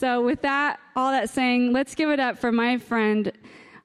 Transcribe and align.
So, 0.00 0.24
with 0.24 0.40
that, 0.40 0.80
all 0.96 1.10
that 1.12 1.28
saying, 1.28 1.74
let's 1.74 1.94
give 1.94 2.08
it 2.08 2.18
up 2.18 2.38
for 2.38 2.50
my 2.50 2.78
friend, 2.78 3.30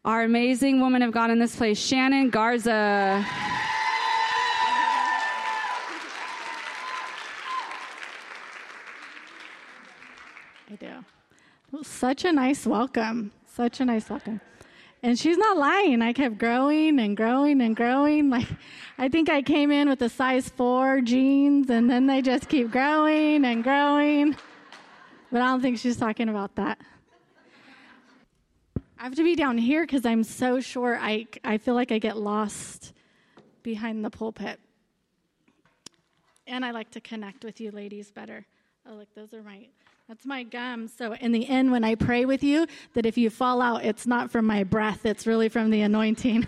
our 0.06 0.24
amazing 0.24 0.80
woman 0.80 1.02
of 1.02 1.12
God 1.12 1.30
in 1.30 1.40
this 1.40 1.58
place, 1.58 1.78
Shannon 1.78 2.30
Garza. 2.30 3.26
I 10.72 10.76
do. 10.80 11.04
Such 11.84 12.24
a 12.24 12.32
nice 12.32 12.66
welcome. 12.66 13.34
Such 13.46 13.82
a 13.82 13.86
nice 13.86 14.10
welcome. 14.10 14.40
And 15.04 15.20
she's 15.20 15.38
not 15.38 15.58
lying. 15.58 16.02
I 16.02 16.14
kept 16.14 16.38
growing 16.38 16.98
and 16.98 17.18
growing 17.18 17.60
and 17.60 17.76
growing. 17.76 18.30
Like, 18.30 18.48
I 18.98 19.10
think 19.10 19.28
I 19.28 19.42
came 19.42 19.70
in 19.70 19.90
with 19.90 20.02
a 20.02 20.08
size 20.08 20.48
four 20.48 21.02
jeans, 21.02 21.70
and 21.70 21.90
then 21.90 22.08
they 22.08 22.22
just 22.22 22.48
keep 22.48 22.72
growing 22.72 23.44
and 23.44 23.62
growing. 23.62 24.38
But 25.32 25.42
I 25.42 25.48
don't 25.48 25.62
think 25.62 25.80
she's 25.80 25.98
talking 25.98 26.30
about 26.30 26.56
that. 26.56 26.80
I 28.98 29.04
have 29.04 29.16
to 29.16 29.24
be 29.24 29.36
down 29.36 29.58
here 29.58 29.86
because 29.86 30.06
I'm 30.06 30.24
so 30.24 30.60
short. 30.60 31.00
I, 31.02 31.28
I 31.44 31.58
feel 31.58 31.74
like 31.74 31.92
I 31.92 32.00
get 32.00 32.18
lost 32.18 32.94
behind 33.62 34.06
the 34.06 34.10
pulpit. 34.10 34.60
And 36.48 36.64
I 36.64 36.72
like 36.72 36.92
to 36.92 37.02
connect 37.02 37.44
with 37.44 37.60
you 37.60 37.72
ladies 37.72 38.12
better. 38.12 38.46
Oh, 38.88 38.94
look, 38.94 39.14
those 39.16 39.34
are 39.34 39.42
my 39.42 39.68
that's 40.08 40.24
my 40.24 40.44
gum. 40.44 40.88
So, 40.88 41.14
in 41.16 41.32
the 41.32 41.48
end, 41.48 41.72
when 41.72 41.84
I 41.84 41.96
pray 41.96 42.26
with 42.26 42.44
you, 42.44 42.68
that 42.94 43.08
if 43.08 43.18
you 43.18 43.32
fall 43.32 43.60
out, 43.60 43.84
it's 43.84 44.06
not 44.06 44.30
from 44.30 44.46
my 44.46 44.64
breath, 44.64 45.04
it's 45.04 45.26
really 45.26 45.50
from 45.50 45.72
the 45.72 45.82
anointing. 45.82 46.46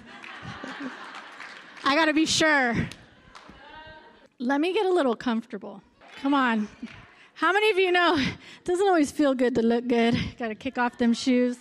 I 1.84 1.96
got 1.96 2.05
to 2.05 2.13
be 2.13 2.27
sure. 2.27 2.76
Let 4.38 4.62
me 4.62 4.73
get 4.73 4.85
a 4.85 4.91
little 4.91 5.16
comfortable. 5.16 5.82
Come 6.21 6.35
on. 6.35 6.68
How 7.38 7.52
many 7.52 7.70
of 7.70 7.77
you 7.77 7.91
know 7.91 8.16
it 8.18 8.36
doesn't 8.64 8.88
always 8.88 9.12
feel 9.12 9.36
good 9.36 9.54
to 9.54 9.62
look 9.62 9.88
good? 9.88 10.18
Got 10.40 10.48
to 10.48 10.55
kick 10.55 10.80
off 10.80 10.98
them 10.98 11.14
shoes. 11.14 11.55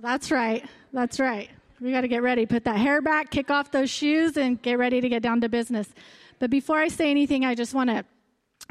That's 0.00 0.30
right. 0.30 0.64
That's 0.94 1.20
right. 1.20 1.50
We 1.82 1.92
got 1.92 2.00
to 2.00 2.08
get 2.08 2.22
ready. 2.22 2.46
Put 2.46 2.64
that 2.64 2.76
hair 2.76 3.02
back, 3.02 3.30
kick 3.30 3.50
off 3.50 3.70
those 3.72 3.90
shoes, 3.90 4.36
and 4.36 4.60
get 4.62 4.78
ready 4.78 5.00
to 5.00 5.08
get 5.08 5.22
down 5.22 5.40
to 5.42 5.48
business. 5.48 5.88
But 6.38 6.50
before 6.50 6.78
I 6.78 6.88
say 6.88 7.10
anything, 7.10 7.44
I 7.44 7.54
just 7.54 7.74
want 7.74 7.90
to 7.90 8.04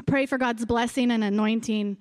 pray 0.06 0.26
for 0.26 0.36
God's 0.36 0.64
blessing 0.64 1.10
and 1.10 1.22
anointing 1.22 1.98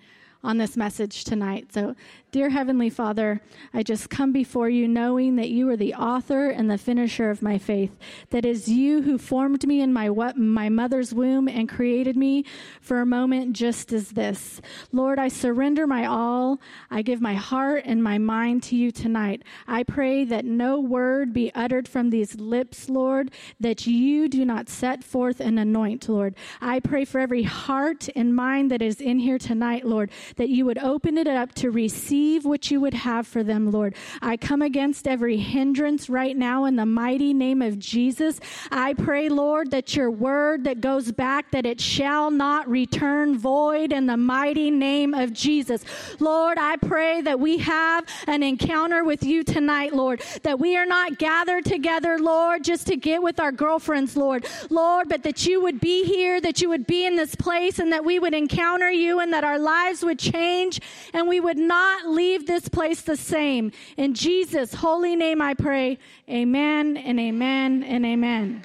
on 0.47 0.57
this 0.57 0.77
message 0.77 1.25
tonight. 1.25 1.73
So, 1.73 1.93
dear 2.31 2.49
Heavenly 2.49 2.89
Father, 2.89 3.41
I 3.73 3.83
just 3.83 4.09
come 4.09 4.31
before 4.31 4.69
you 4.69 4.87
knowing 4.87 5.35
that 5.35 5.49
you 5.49 5.69
are 5.69 5.75
the 5.75 5.93
author 5.93 6.49
and 6.49 6.71
the 6.71 6.77
finisher 6.77 7.29
of 7.29 7.41
my 7.41 7.57
faith. 7.57 7.97
That 8.29 8.45
is 8.45 8.69
you 8.69 9.01
who 9.01 9.17
formed 9.17 9.67
me 9.67 9.81
in 9.81 9.91
my 9.91 10.07
my 10.37 10.69
mother's 10.69 11.13
womb 11.13 11.49
and 11.49 11.67
created 11.67 12.15
me 12.15 12.45
for 12.79 13.01
a 13.01 13.05
moment 13.05 13.57
just 13.57 13.91
as 13.91 14.11
this. 14.11 14.61
Lord, 14.93 15.19
I 15.19 15.27
surrender 15.27 15.85
my 15.85 16.05
all. 16.05 16.61
I 16.89 17.01
give 17.01 17.19
my 17.19 17.33
heart 17.33 17.83
and 17.85 18.01
my 18.01 18.17
mind 18.17 18.63
to 18.63 18.77
you 18.77 18.91
tonight. 18.91 19.43
I 19.67 19.83
pray 19.83 20.23
that 20.25 20.45
no 20.45 20.79
word 20.79 21.33
be 21.33 21.51
uttered 21.55 21.89
from 21.89 22.09
these 22.09 22.35
lips, 22.35 22.87
Lord, 22.87 23.31
that 23.59 23.85
you 23.85 24.29
do 24.29 24.45
not 24.45 24.69
set 24.69 25.03
forth 25.03 25.41
and 25.41 25.59
anoint, 25.59 26.07
Lord. 26.07 26.35
I 26.61 26.79
pray 26.79 27.03
for 27.03 27.19
every 27.19 27.43
heart 27.43 28.07
and 28.15 28.33
mind 28.33 28.71
that 28.71 28.81
is 28.81 29.01
in 29.01 29.19
here 29.19 29.37
tonight, 29.37 29.85
Lord, 29.85 30.09
that 30.37 30.49
you 30.49 30.65
would 30.65 30.77
open 30.77 31.17
it 31.17 31.27
up 31.27 31.53
to 31.55 31.71
receive 31.71 32.45
what 32.45 32.71
you 32.71 32.79
would 32.81 32.93
have 32.93 33.27
for 33.27 33.43
them, 33.43 33.71
Lord. 33.71 33.95
I 34.21 34.37
come 34.37 34.61
against 34.61 35.07
every 35.07 35.37
hindrance 35.37 36.09
right 36.09 36.35
now 36.35 36.65
in 36.65 36.75
the 36.75 36.85
mighty 36.85 37.33
name 37.33 37.61
of 37.61 37.77
Jesus. 37.77 38.39
I 38.71 38.93
pray, 38.93 39.29
Lord, 39.29 39.71
that 39.71 39.95
your 39.95 40.09
word 40.09 40.63
that 40.63 40.81
goes 40.81 41.11
back, 41.11 41.51
that 41.51 41.65
it 41.65 41.81
shall 41.81 42.31
not 42.31 42.67
return 42.69 43.37
void 43.37 43.91
in 43.91 44.05
the 44.07 44.17
mighty 44.17 44.71
name 44.71 45.13
of 45.13 45.33
Jesus. 45.33 45.83
Lord, 46.19 46.57
I 46.57 46.77
pray 46.77 47.21
that 47.21 47.39
we 47.39 47.57
have 47.59 48.05
an 48.27 48.43
encounter 48.43 49.03
with 49.03 49.23
you 49.23 49.43
tonight, 49.43 49.93
Lord, 49.93 50.21
that 50.43 50.59
we 50.59 50.77
are 50.77 50.85
not 50.85 51.17
gathered 51.17 51.65
together, 51.65 52.17
Lord, 52.19 52.63
just 52.63 52.87
to 52.87 52.95
get 52.95 53.21
with 53.21 53.39
our 53.39 53.51
girlfriends, 53.51 54.15
Lord. 54.15 54.45
Lord, 54.69 55.09
but 55.09 55.23
that 55.23 55.45
you 55.45 55.61
would 55.61 55.79
be 55.79 56.03
here, 56.05 56.39
that 56.41 56.61
you 56.61 56.69
would 56.69 56.87
be 56.87 57.05
in 57.05 57.15
this 57.15 57.35
place, 57.35 57.79
and 57.79 57.91
that 57.91 58.05
we 58.05 58.19
would 58.19 58.33
encounter 58.33 58.89
you, 58.89 59.19
and 59.19 59.33
that 59.33 59.43
our 59.43 59.59
lives 59.59 60.03
would 60.03 60.16
change 60.17 60.79
and 61.13 61.27
we 61.27 61.39
would 61.39 61.57
not 61.57 62.07
leave 62.07 62.47
this 62.47 62.67
place 62.67 63.01
the 63.01 63.17
same. 63.17 63.71
In 63.95 64.13
Jesus' 64.13 64.73
holy 64.73 65.15
name 65.15 65.41
I 65.41 65.53
pray. 65.53 65.99
Amen 66.29 66.97
and 66.97 67.19
amen 67.19 67.83
and 67.83 68.05
amen. 68.05 68.63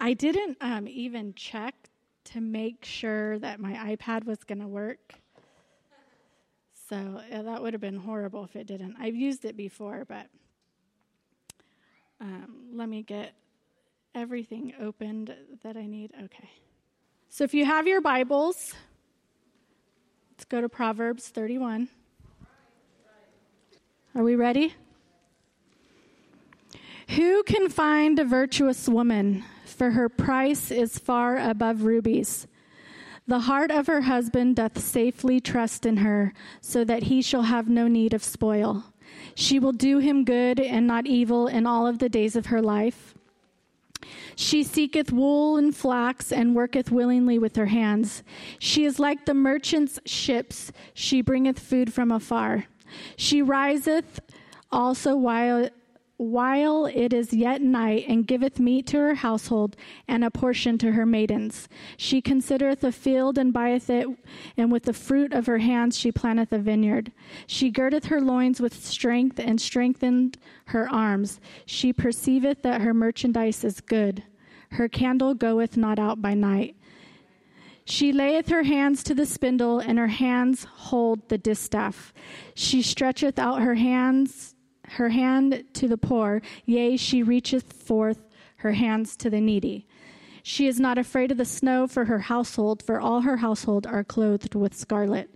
I 0.00 0.12
didn't 0.12 0.58
um, 0.60 0.86
even 0.86 1.32
check 1.34 1.74
to 2.24 2.40
make 2.40 2.84
sure 2.84 3.38
that 3.38 3.58
my 3.58 3.96
iPad 3.96 4.24
was 4.24 4.44
going 4.44 4.60
to 4.60 4.68
work. 4.68 5.14
So 6.88 7.22
yeah, 7.30 7.42
that 7.42 7.62
would 7.62 7.72
have 7.72 7.80
been 7.80 7.96
horrible 7.96 8.44
if 8.44 8.54
it 8.54 8.66
didn't. 8.66 8.96
I've 9.00 9.14
used 9.14 9.44
it 9.46 9.56
before, 9.56 10.04
but 10.06 10.26
um, 12.20 12.66
let 12.72 12.88
me 12.88 13.02
get 13.02 13.32
everything 14.14 14.72
opened 14.80 15.34
that 15.62 15.76
I 15.76 15.86
need? 15.86 16.12
Okay. 16.24 16.50
So 17.28 17.44
if 17.44 17.52
you 17.52 17.64
have 17.64 17.86
your 17.86 18.00
Bibles, 18.00 18.74
let's 20.32 20.44
go 20.44 20.60
to 20.60 20.68
Proverbs 20.68 21.28
31. 21.28 21.88
Are 24.14 24.22
we 24.22 24.36
ready? 24.36 24.74
Who 27.10 27.42
can 27.42 27.68
find 27.68 28.18
a 28.18 28.24
virtuous 28.24 28.88
woman? 28.88 29.44
For 29.64 29.90
her 29.90 30.08
price 30.08 30.70
is 30.70 30.98
far 30.98 31.36
above 31.36 31.82
rubies. 31.82 32.46
The 33.26 33.40
heart 33.40 33.70
of 33.70 33.86
her 33.86 34.02
husband 34.02 34.56
doth 34.56 34.78
safely 34.78 35.40
trust 35.40 35.86
in 35.86 35.98
her, 35.98 36.32
so 36.60 36.84
that 36.84 37.04
he 37.04 37.22
shall 37.22 37.42
have 37.42 37.68
no 37.68 37.88
need 37.88 38.14
of 38.14 38.22
spoil. 38.22 38.84
She 39.34 39.58
will 39.58 39.72
do 39.72 39.98
him 39.98 40.24
good 40.24 40.60
and 40.60 40.86
not 40.86 41.06
evil 41.06 41.46
in 41.48 41.66
all 41.66 41.86
of 41.86 41.98
the 41.98 42.08
days 42.08 42.36
of 42.36 42.46
her 42.46 42.62
life. 42.62 43.13
She 44.36 44.62
seeketh 44.62 45.12
wool 45.12 45.56
and 45.56 45.74
flax 45.74 46.32
and 46.32 46.54
worketh 46.54 46.90
willingly 46.90 47.38
with 47.38 47.56
her 47.56 47.66
hands. 47.66 48.22
She 48.58 48.84
is 48.84 48.98
like 48.98 49.26
the 49.26 49.34
merchant's 49.34 50.00
ships. 50.04 50.72
She 50.94 51.20
bringeth 51.20 51.58
food 51.58 51.92
from 51.92 52.10
afar. 52.10 52.66
She 53.16 53.42
riseth 53.42 54.20
also 54.70 55.16
while 55.16 55.68
while 56.16 56.86
it 56.86 57.12
is 57.12 57.32
yet 57.32 57.60
night, 57.60 58.04
and 58.06 58.26
giveth 58.26 58.60
meat 58.60 58.86
to 58.86 58.96
her 58.98 59.14
household, 59.16 59.76
and 60.06 60.22
a 60.22 60.30
portion 60.30 60.78
to 60.78 60.92
her 60.92 61.04
maidens. 61.04 61.68
She 61.96 62.20
considereth 62.20 62.84
a 62.84 62.92
field 62.92 63.36
and 63.36 63.52
buyeth 63.52 63.90
it, 63.90 64.06
and 64.56 64.70
with 64.70 64.84
the 64.84 64.92
fruit 64.92 65.32
of 65.32 65.46
her 65.46 65.58
hands 65.58 65.98
she 65.98 66.12
planteth 66.12 66.52
a 66.52 66.58
vineyard. 66.58 67.12
She 67.46 67.70
girdeth 67.70 68.06
her 68.06 68.20
loins 68.20 68.60
with 68.60 68.74
strength, 68.84 69.40
and 69.40 69.60
strengthened 69.60 70.38
her 70.66 70.88
arms. 70.88 71.40
She 71.66 71.92
perceiveth 71.92 72.62
that 72.62 72.80
her 72.80 72.94
merchandise 72.94 73.64
is 73.64 73.80
good. 73.80 74.22
Her 74.70 74.88
candle 74.88 75.34
goeth 75.34 75.76
not 75.76 75.98
out 75.98 76.22
by 76.22 76.34
night. 76.34 76.76
She 77.84 78.12
layeth 78.12 78.48
her 78.48 78.62
hands 78.62 79.02
to 79.04 79.14
the 79.14 79.26
spindle, 79.26 79.78
and 79.80 79.98
her 79.98 80.08
hands 80.08 80.64
hold 80.64 81.28
the 81.28 81.38
distaff. 81.38 82.14
She 82.54 82.82
stretcheth 82.82 83.38
out 83.38 83.60
her 83.60 83.74
hands 83.74 84.54
her 84.90 85.10
hand 85.10 85.64
to 85.74 85.88
the 85.88 85.98
poor, 85.98 86.42
yea, 86.64 86.96
she 86.96 87.22
reacheth 87.22 87.72
forth 87.72 88.18
her 88.56 88.72
hands 88.72 89.16
to 89.16 89.30
the 89.30 89.40
needy. 89.40 89.86
She 90.42 90.66
is 90.66 90.78
not 90.78 90.98
afraid 90.98 91.30
of 91.30 91.38
the 91.38 91.44
snow 91.44 91.86
for 91.86 92.04
her 92.04 92.20
household, 92.20 92.82
for 92.82 93.00
all 93.00 93.22
her 93.22 93.38
household 93.38 93.86
are 93.86 94.04
clothed 94.04 94.54
with 94.54 94.74
scarlet. 94.74 95.30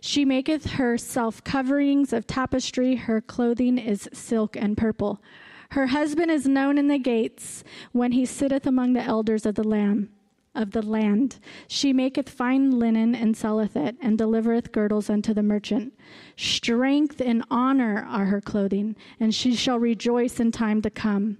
She 0.00 0.24
maketh 0.24 0.72
herself 0.72 1.42
coverings 1.42 2.12
of 2.12 2.26
tapestry, 2.26 2.96
her 2.96 3.20
clothing 3.20 3.78
is 3.78 4.08
silk 4.12 4.56
and 4.56 4.76
purple. 4.76 5.22
Her 5.70 5.88
husband 5.88 6.30
is 6.30 6.46
known 6.46 6.78
in 6.78 6.88
the 6.88 6.98
gates 6.98 7.64
when 7.92 8.12
he 8.12 8.24
sitteth 8.24 8.66
among 8.66 8.92
the 8.92 9.02
elders 9.02 9.44
of 9.44 9.54
the 9.54 9.66
lamb 9.66 10.10
of 10.58 10.72
the 10.72 10.82
land. 10.82 11.38
She 11.68 11.92
maketh 11.92 12.28
fine 12.28 12.78
linen 12.78 13.14
and 13.14 13.36
selleth 13.36 13.76
it, 13.76 13.96
and 14.00 14.18
delivereth 14.18 14.72
girdles 14.72 15.08
unto 15.08 15.32
the 15.32 15.42
merchant. 15.42 15.94
Strength 16.36 17.20
and 17.20 17.44
honor 17.50 18.06
are 18.08 18.26
her 18.26 18.40
clothing, 18.40 18.96
and 19.18 19.34
she 19.34 19.54
shall 19.54 19.78
rejoice 19.78 20.40
in 20.40 20.52
time 20.52 20.82
to 20.82 20.90
come. 20.90 21.38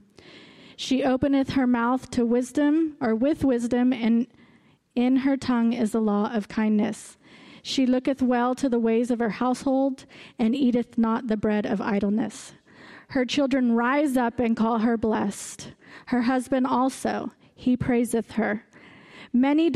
She 0.77 1.03
openeth 1.03 1.51
her 1.51 1.67
mouth 1.67 2.09
to 2.11 2.25
wisdom, 2.25 2.97
or 3.01 3.15
with 3.15 3.45
wisdom, 3.45 3.93
and 3.93 4.29
in 4.95 5.17
her 5.19 5.37
tongue 5.37 5.73
is 5.73 5.93
the 5.93 6.01
law 6.01 6.33
of 6.33 6.49
kindness. 6.49 7.17
She 7.63 7.85
looketh 7.85 8.23
well 8.23 8.55
to 8.55 8.69
the 8.69 8.79
ways 8.79 9.11
of 9.11 9.19
her 9.19 9.31
household, 9.31 10.07
and 10.39 10.55
eateth 10.55 10.97
not 10.97 11.27
the 11.27 11.37
bread 11.37 11.67
of 11.67 11.81
idleness. 11.81 12.53
Her 13.09 13.25
children 13.25 13.73
rise 13.73 14.17
up 14.17 14.39
and 14.39 14.57
call 14.57 14.79
her 14.79 14.97
blessed. 14.97 15.73
Her 16.07 16.23
husband 16.23 16.67
also, 16.67 17.33
he 17.55 17.77
praiseth 17.77 18.33
her. 18.33 18.65
Many, 19.33 19.71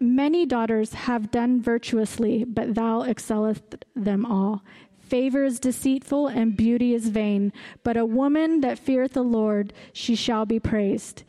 many 0.00 0.46
daughters 0.46 0.94
have 0.94 1.30
done 1.30 1.60
virtuously, 1.60 2.44
but 2.44 2.74
thou 2.74 3.02
excellest 3.02 3.84
them 3.94 4.24
all. 4.24 4.62
favor 5.00 5.44
is 5.44 5.60
deceitful 5.60 6.28
and 6.28 6.56
beauty 6.56 6.94
is 6.94 7.08
vain, 7.08 7.52
but 7.82 7.96
a 7.96 8.06
woman 8.06 8.60
that 8.62 8.78
feareth 8.78 9.12
the 9.12 9.22
Lord, 9.22 9.72
she 9.92 10.14
shall 10.14 10.46
be 10.46 10.58
praised. 10.58 11.24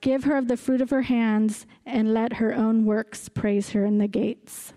Give 0.00 0.24
her 0.24 0.36
of 0.36 0.48
the 0.48 0.56
fruit 0.56 0.80
of 0.80 0.90
her 0.90 1.02
hands, 1.02 1.66
and 1.86 2.12
let 2.14 2.34
her 2.34 2.54
own 2.54 2.84
works 2.84 3.28
praise 3.28 3.70
her 3.70 3.84
in 3.84 3.98
the 3.98 4.08
gates. 4.08 4.72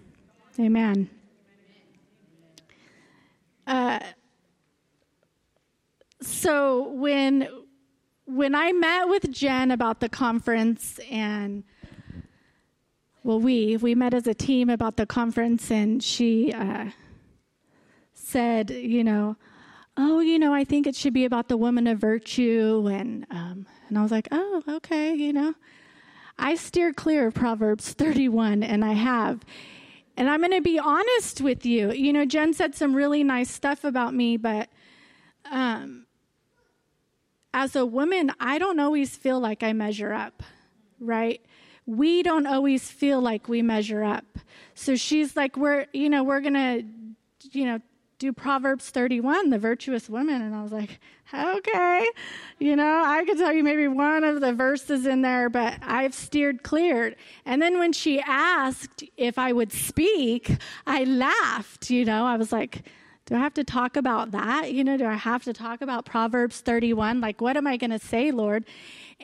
Amen. 0.60 1.10
Uh, 3.68 4.00
so 6.22 6.90
when 6.90 7.48
when 8.26 8.56
I 8.56 8.72
met 8.72 9.10
with 9.10 9.32
Jen 9.32 9.72
about 9.72 10.00
the 10.00 10.10
conference 10.10 11.00
and 11.10 11.64
well, 13.24 13.40
we 13.40 13.78
we 13.78 13.96
met 13.96 14.14
as 14.14 14.28
a 14.28 14.34
team 14.34 14.70
about 14.70 14.98
the 14.98 15.06
conference, 15.06 15.70
and 15.70 16.04
she 16.04 16.52
uh, 16.54 16.90
said, 18.14 18.70
you 18.72 19.04
know, 19.04 19.38
oh, 19.98 20.20
you 20.20 20.40
know, 20.40 20.54
I 20.54 20.64
think 20.64 20.88
it 20.88 20.96
should 20.96 21.14
be 21.14 21.26
about 21.26 21.48
the 21.48 21.58
woman 21.58 21.88
of 21.88 22.00
virtue, 22.00 22.88
and 22.92 23.26
um, 23.30 23.68
and 23.90 23.98
I 23.98 24.02
was 24.02 24.12
like, 24.12 24.28
oh, 24.32 24.64
okay, 24.68 25.14
you 25.14 25.34
know, 25.34 25.54
I 26.38 26.56
steer 26.56 26.94
clear 26.94 27.28
of 27.28 27.34
Proverbs 27.34 27.94
31, 27.94 28.64
and 28.64 28.84
I 28.84 28.94
have. 28.94 29.44
And 30.18 30.30
I'm 30.30 30.42
going 30.42 30.52
to 30.52 30.62
be 30.62 30.78
honest 30.78 31.40
with 31.42 31.66
you. 31.66 31.92
You 31.94 32.12
know, 32.12 32.26
Jen 32.26 32.54
said 32.54 32.76
some 32.76 32.96
really 32.96 33.24
nice 33.24 33.50
stuff 33.50 33.84
about 33.84 34.14
me, 34.14 34.36
but 34.36 34.70
um, 35.50 36.06
as 37.54 37.76
a 37.76 37.86
woman, 37.86 38.32
I 38.40 38.58
don't 38.58 38.80
always 38.80 39.16
feel 39.16 39.40
like 39.40 39.64
I 39.64 39.74
measure 39.74 40.14
up, 40.14 40.44
right? 41.00 41.42
We 41.92 42.24
don't 42.24 42.48
always 42.48 42.90
feel 42.90 43.22
like 43.22 43.50
we 43.50 43.62
measure 43.62 44.04
up. 44.04 44.26
So 44.76 44.96
she's 44.96 45.36
like, 45.36 45.58
we're, 45.58 45.88
you 45.92 46.10
know, 46.10 46.24
we're 46.24 46.40
going 46.40 46.54
to, 46.54 46.84
you 47.52 47.66
know, 47.66 47.80
do 48.18 48.32
Proverbs 48.32 48.90
31, 48.92 49.50
the 49.50 49.58
virtuous 49.58 50.10
woman. 50.10 50.42
And 50.42 50.56
I 50.56 50.62
was 50.62 50.72
like, 50.72 51.00
okay. 51.34 52.08
You 52.60 52.76
know, 52.76 53.04
I 53.06 53.26
could 53.26 53.38
tell 53.38 53.52
you 53.52 53.64
maybe 53.64 53.88
one 53.88 54.24
of 54.24 54.40
the 54.40 54.54
verses 54.54 55.06
in 55.06 55.22
there, 55.22 55.50
but 55.50 55.80
I've 55.82 56.14
steered 56.14 56.64
clear. 56.64 57.16
And 57.46 57.62
then 57.62 57.78
when 57.78 57.92
she 57.92 58.22
asked 58.22 59.04
if 59.18 59.38
I 59.38 59.52
would 59.52 59.74
speak, 59.74 60.52
I 60.88 61.04
laughed. 61.04 61.90
You 61.90 62.06
know, 62.06 62.26
I 62.26 62.38
was 62.38 62.52
like, 62.54 62.84
do 63.26 63.36
I 63.36 63.40
have 63.40 63.54
to 63.56 63.64
talk 63.64 63.98
about 63.98 64.32
that? 64.32 64.72
You 64.72 64.84
know, 64.84 64.98
do 64.98 65.06
I 65.06 65.16
have 65.16 65.44
to 65.46 65.54
talk 65.54 65.82
about 65.82 66.06
Proverbs 66.06 66.62
31? 66.62 67.22
Like, 67.22 67.42
what 67.42 67.58
am 67.58 67.68
I 67.68 67.76
going 67.78 67.92
to 67.92 68.00
say, 68.00 68.32
Lord? 68.32 68.66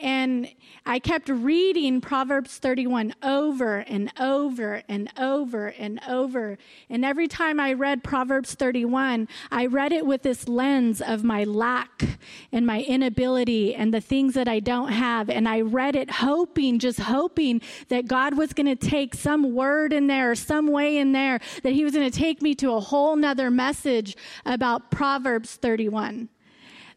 And 0.00 0.48
I 0.86 0.98
kept 0.98 1.28
reading 1.28 2.00
Proverbs 2.00 2.58
31 2.58 3.14
over 3.22 3.78
and 3.78 4.10
over 4.18 4.82
and 4.88 5.10
over 5.18 5.66
and 5.66 6.00
over. 6.08 6.56
And 6.88 7.04
every 7.04 7.28
time 7.28 7.60
I 7.60 7.74
read 7.74 8.02
Proverbs 8.02 8.54
31, 8.54 9.28
I 9.50 9.66
read 9.66 9.92
it 9.92 10.06
with 10.06 10.22
this 10.22 10.48
lens 10.48 11.02
of 11.02 11.24
my 11.24 11.44
lack 11.44 12.04
and 12.52 12.66
my 12.66 12.82
inability 12.82 13.74
and 13.74 13.92
the 13.92 14.00
things 14.00 14.34
that 14.34 14.48
I 14.48 14.60
don't 14.60 14.92
have. 14.92 15.28
And 15.28 15.48
I 15.48 15.60
read 15.60 15.94
it 15.94 16.10
hoping, 16.10 16.78
just 16.78 17.00
hoping 17.00 17.60
that 17.88 18.06
God 18.08 18.36
was 18.36 18.52
going 18.52 18.66
to 18.66 18.76
take 18.76 19.14
some 19.14 19.54
word 19.54 19.92
in 19.92 20.06
there 20.06 20.34
some 20.34 20.68
way 20.68 20.96
in 20.96 21.12
there 21.12 21.40
that 21.62 21.72
He 21.72 21.84
was 21.84 21.94
going 21.94 22.10
to 22.10 22.18
take 22.18 22.40
me 22.40 22.54
to 22.56 22.72
a 22.72 22.80
whole 22.80 23.16
nother 23.16 23.50
message 23.50 24.16
about 24.46 24.90
Proverbs 24.90 25.56
31. 25.56 26.28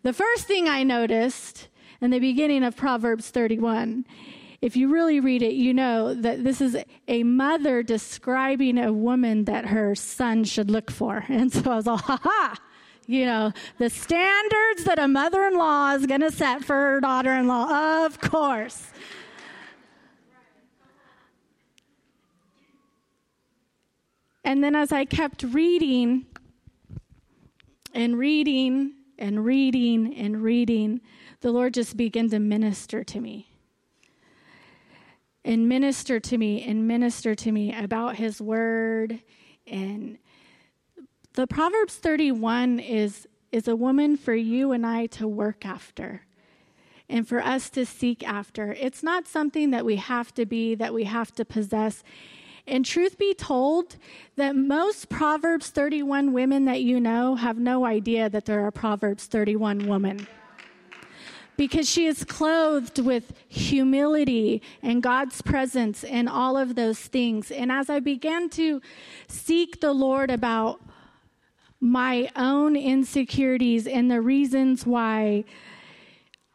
The 0.04 0.14
first 0.14 0.48
thing 0.48 0.68
I 0.68 0.84
noticed 0.84 1.68
in 2.02 2.10
the 2.10 2.20
beginning 2.20 2.64
of 2.64 2.76
Proverbs 2.76 3.30
31. 3.30 4.06
If 4.62 4.76
you 4.76 4.92
really 4.92 5.20
read 5.20 5.42
it, 5.42 5.54
you 5.54 5.74
know 5.74 6.14
that 6.14 6.44
this 6.44 6.62
is 6.62 6.78
a 7.08 7.24
mother 7.24 7.84
describing 7.84 8.78
a 8.78 8.92
woman 8.92 9.46
that 9.46 9.68
her 9.68 9.96
son 9.96 10.44
should 10.44 10.70
look 10.70 10.92
for. 10.92 11.26
And 11.30 11.52
so 11.52 11.72
I 11.72 11.76
was 11.76 11.88
all, 11.88 11.98
ha 11.98 12.20
ha! 12.22 12.58
You 13.08 13.26
know, 13.26 13.52
the 13.78 13.90
standards 13.90 14.84
that 14.86 14.98
a 15.00 15.08
mother 15.08 15.44
in 15.46 15.56
law 15.56 15.94
is 15.94 16.06
going 16.06 16.22
to 16.22 16.32
set 16.32 16.64
for 16.64 16.76
her 16.76 17.02
daughter 17.02 17.34
in 17.34 17.48
law, 17.48 18.06
of 18.06 18.20
course. 18.22 18.88
And 24.44 24.64
then 24.64 24.76
as 24.76 24.92
I 24.92 25.06
kept 25.06 25.44
reading 25.44 26.26
and 27.94 28.18
reading 28.18 28.94
and 29.20 29.46
reading 29.46 30.16
and 30.16 30.42
reading, 30.42 31.02
the 31.42 31.52
Lord 31.52 31.74
just 31.74 31.98
began 31.98 32.30
to 32.30 32.40
minister 32.40 33.04
to 33.04 33.20
me. 33.20 33.48
And 35.44 35.68
minister 35.68 36.20
to 36.20 36.38
me 36.38 36.64
and 36.64 36.88
minister 36.88 37.34
to 37.34 37.52
me 37.52 37.74
about 37.74 38.16
his 38.16 38.40
word. 38.40 39.22
And 39.66 40.20
the 41.34 41.48
Proverbs 41.48 41.96
31 41.96 42.80
is, 42.80 43.28
is 43.52 43.68
a 43.68 43.76
woman 43.76 44.18
for 44.18 44.36
you 44.36 44.72
and 44.72 44.86
I 44.86 45.08
to 45.08 45.28
work 45.28 45.66
after 45.66 46.22
and 47.10 47.28
for 47.28 47.42
us 47.42 47.72
to 47.72 47.88
seek 47.88 48.26
after. 48.28 48.74
It's 48.74 49.02
not 49.02 49.28
something 49.28 49.72
that 49.72 49.84
we 49.84 49.96
have 49.96 50.34
to 50.36 50.46
be, 50.46 50.76
that 50.76 50.94
we 50.94 51.06
have 51.06 51.34
to 51.34 51.44
possess. 51.44 52.04
And 52.68 52.86
truth 52.86 53.18
be 53.18 53.34
told, 53.34 53.98
that 54.36 54.56
most 54.56 55.10
Proverbs 55.10 55.72
31 55.72 56.34
women 56.34 56.66
that 56.66 56.84
you 56.84 57.00
know 57.00 57.34
have 57.36 57.58
no 57.58 57.84
idea 57.84 58.30
that 58.30 58.46
there 58.46 58.64
are 58.64 58.72
Proverbs 58.72 59.26
31 59.26 59.88
women 59.88 60.28
because 61.62 61.88
she 61.88 62.08
is 62.08 62.24
clothed 62.24 62.98
with 62.98 63.34
humility 63.48 64.64
and 64.82 65.04
God's 65.04 65.44
presence 65.44 66.04
and 66.04 66.28
all 66.28 66.58
of 66.58 66.74
those 66.74 66.98
things. 66.98 67.52
And 67.52 67.72
as 67.72 67.88
I 67.88 68.00
began 68.00 68.50
to 68.62 68.82
seek 69.28 69.80
the 69.80 69.94
Lord 69.94 70.32
about 70.32 70.82
my 71.80 72.32
own 72.36 72.76
insecurities 72.76 73.86
and 73.86 74.10
the 74.10 74.22
reasons 74.22 74.88
why 74.88 75.44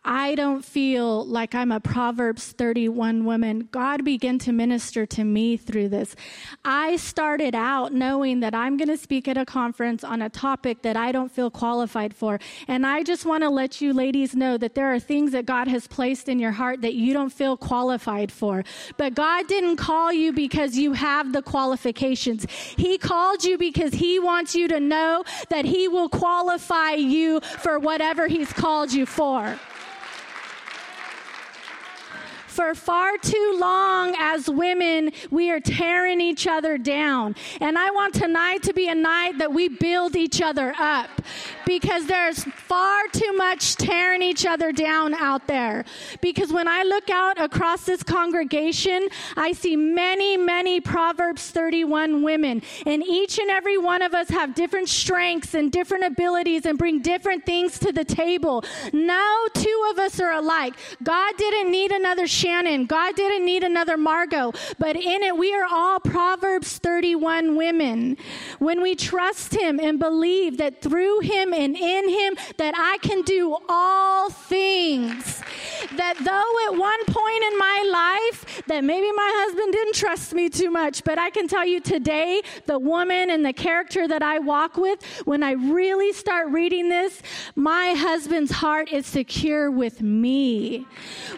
I 0.08 0.36
don't 0.36 0.64
feel 0.64 1.26
like 1.26 1.52
I'm 1.52 1.72
a 1.72 1.80
Proverbs 1.80 2.52
31 2.52 3.24
woman. 3.24 3.68
God 3.72 4.04
began 4.04 4.38
to 4.38 4.52
minister 4.52 5.04
to 5.04 5.24
me 5.24 5.56
through 5.56 5.88
this. 5.88 6.14
I 6.64 6.94
started 6.94 7.56
out 7.56 7.92
knowing 7.92 8.38
that 8.38 8.54
I'm 8.54 8.76
going 8.76 8.86
to 8.88 8.96
speak 8.96 9.26
at 9.26 9.36
a 9.36 9.44
conference 9.44 10.04
on 10.04 10.22
a 10.22 10.28
topic 10.28 10.82
that 10.82 10.96
I 10.96 11.10
don't 11.10 11.32
feel 11.32 11.50
qualified 11.50 12.14
for. 12.14 12.38
And 12.68 12.86
I 12.86 13.02
just 13.02 13.26
want 13.26 13.42
to 13.42 13.50
let 13.50 13.80
you 13.80 13.92
ladies 13.92 14.36
know 14.36 14.56
that 14.58 14.76
there 14.76 14.94
are 14.94 15.00
things 15.00 15.32
that 15.32 15.44
God 15.44 15.66
has 15.66 15.88
placed 15.88 16.28
in 16.28 16.38
your 16.38 16.52
heart 16.52 16.82
that 16.82 16.94
you 16.94 17.12
don't 17.12 17.32
feel 17.32 17.56
qualified 17.56 18.30
for. 18.30 18.62
But 18.96 19.16
God 19.16 19.48
didn't 19.48 19.74
call 19.74 20.12
you 20.12 20.32
because 20.32 20.78
you 20.78 20.92
have 20.92 21.32
the 21.32 21.42
qualifications. 21.42 22.46
He 22.76 22.96
called 22.96 23.42
you 23.42 23.58
because 23.58 23.94
He 23.94 24.20
wants 24.20 24.54
you 24.54 24.68
to 24.68 24.78
know 24.78 25.24
that 25.50 25.64
He 25.64 25.88
will 25.88 26.08
qualify 26.08 26.92
you 26.92 27.40
for 27.40 27.80
whatever 27.80 28.28
He's 28.28 28.52
called 28.52 28.92
you 28.92 29.04
for 29.04 29.58
for 32.56 32.75
far 32.75 33.18
too 33.18 33.58
long 33.60 34.05
as 34.18 34.48
women, 34.48 35.12
we 35.30 35.50
are 35.50 35.60
tearing 35.60 36.20
each 36.20 36.46
other 36.46 36.78
down. 36.78 37.34
And 37.60 37.78
I 37.78 37.90
want 37.90 38.14
tonight 38.14 38.62
to 38.64 38.72
be 38.72 38.88
a 38.88 38.94
night 38.94 39.38
that 39.38 39.52
we 39.52 39.68
build 39.68 40.16
each 40.16 40.40
other 40.40 40.75
up 40.78 41.10
because 41.64 42.06
there's 42.06 42.44
far 42.44 43.08
too 43.12 43.32
much 43.32 43.76
tearing 43.76 44.22
each 44.22 44.46
other 44.46 44.72
down 44.72 45.14
out 45.14 45.46
there. 45.46 45.84
Because 46.20 46.52
when 46.52 46.68
I 46.68 46.84
look 46.84 47.10
out 47.10 47.40
across 47.40 47.84
this 47.84 48.02
congregation, 48.02 49.08
I 49.36 49.52
see 49.52 49.76
many, 49.76 50.36
many 50.36 50.80
Proverbs 50.80 51.50
31 51.50 52.22
women. 52.22 52.62
And 52.86 53.02
each 53.02 53.38
and 53.38 53.50
every 53.50 53.78
one 53.78 54.02
of 54.02 54.14
us 54.14 54.28
have 54.28 54.54
different 54.54 54.88
strengths 54.88 55.54
and 55.54 55.72
different 55.72 56.04
abilities 56.04 56.66
and 56.66 56.78
bring 56.78 57.02
different 57.02 57.44
things 57.44 57.78
to 57.80 57.92
the 57.92 58.04
table. 58.04 58.64
No 58.92 59.48
two 59.54 59.88
of 59.90 59.98
us 59.98 60.20
are 60.20 60.32
alike. 60.32 60.75
God 61.02 61.36
didn't 61.36 61.70
need 61.70 61.90
another 61.90 62.26
Shannon. 62.26 62.86
God 62.86 63.16
didn't 63.16 63.44
need 63.44 63.64
another 63.64 63.95
Margot. 63.96 64.52
But 64.78 64.96
in 64.96 65.22
it, 65.22 65.36
we 65.36 65.54
are 65.54 65.66
all 65.70 66.00
Proverbs 66.00 66.78
31 66.78 67.56
women. 67.56 68.16
When 68.58 68.80
we 68.82 68.94
trust 68.94 69.54
Him 69.54 69.78
and 69.80 69.98
believe 69.98 70.58
that 70.58 70.82
through 70.82 71.20
Him 71.20 71.52
and 71.52 71.76
in 71.76 72.08
Him, 72.08 72.36
that 72.56 72.74
I 72.76 72.98
can 72.98 73.22
do 73.22 73.56
all 73.68 74.30
things. 74.30 75.42
That 75.96 76.16
though 76.18 76.72
at 76.72 76.78
one 76.78 77.04
point 77.06 77.42
in 77.44 77.58
my 77.58 77.84
life, 77.90 78.62
that 78.66 78.82
maybe 78.84 79.10
my 79.12 79.32
husband 79.36 79.72
didn't 79.72 79.94
trust 79.94 80.34
me 80.34 80.48
too 80.48 80.70
much, 80.70 81.04
but 81.04 81.18
I 81.18 81.30
can 81.30 81.48
tell 81.48 81.66
you 81.66 81.80
today, 81.80 82.42
the 82.66 82.78
woman 82.78 83.30
and 83.30 83.44
the 83.44 83.52
character 83.52 84.08
that 84.08 84.22
I 84.22 84.38
walk 84.38 84.76
with, 84.76 85.02
when 85.24 85.42
I 85.42 85.52
really 85.52 86.12
start 86.12 86.48
reading 86.48 86.88
this, 86.88 87.22
my 87.54 87.94
husband's 87.96 88.52
heart 88.52 88.92
is 88.92 89.06
secure 89.06 89.70
with 89.70 90.02
me. 90.02 90.86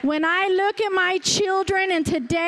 When 0.02 0.24
I 0.24 0.48
look 0.48 0.80
at 0.80 0.92
my 0.92 1.18
children, 1.18 1.78
and 1.90 2.04
today 2.04 2.47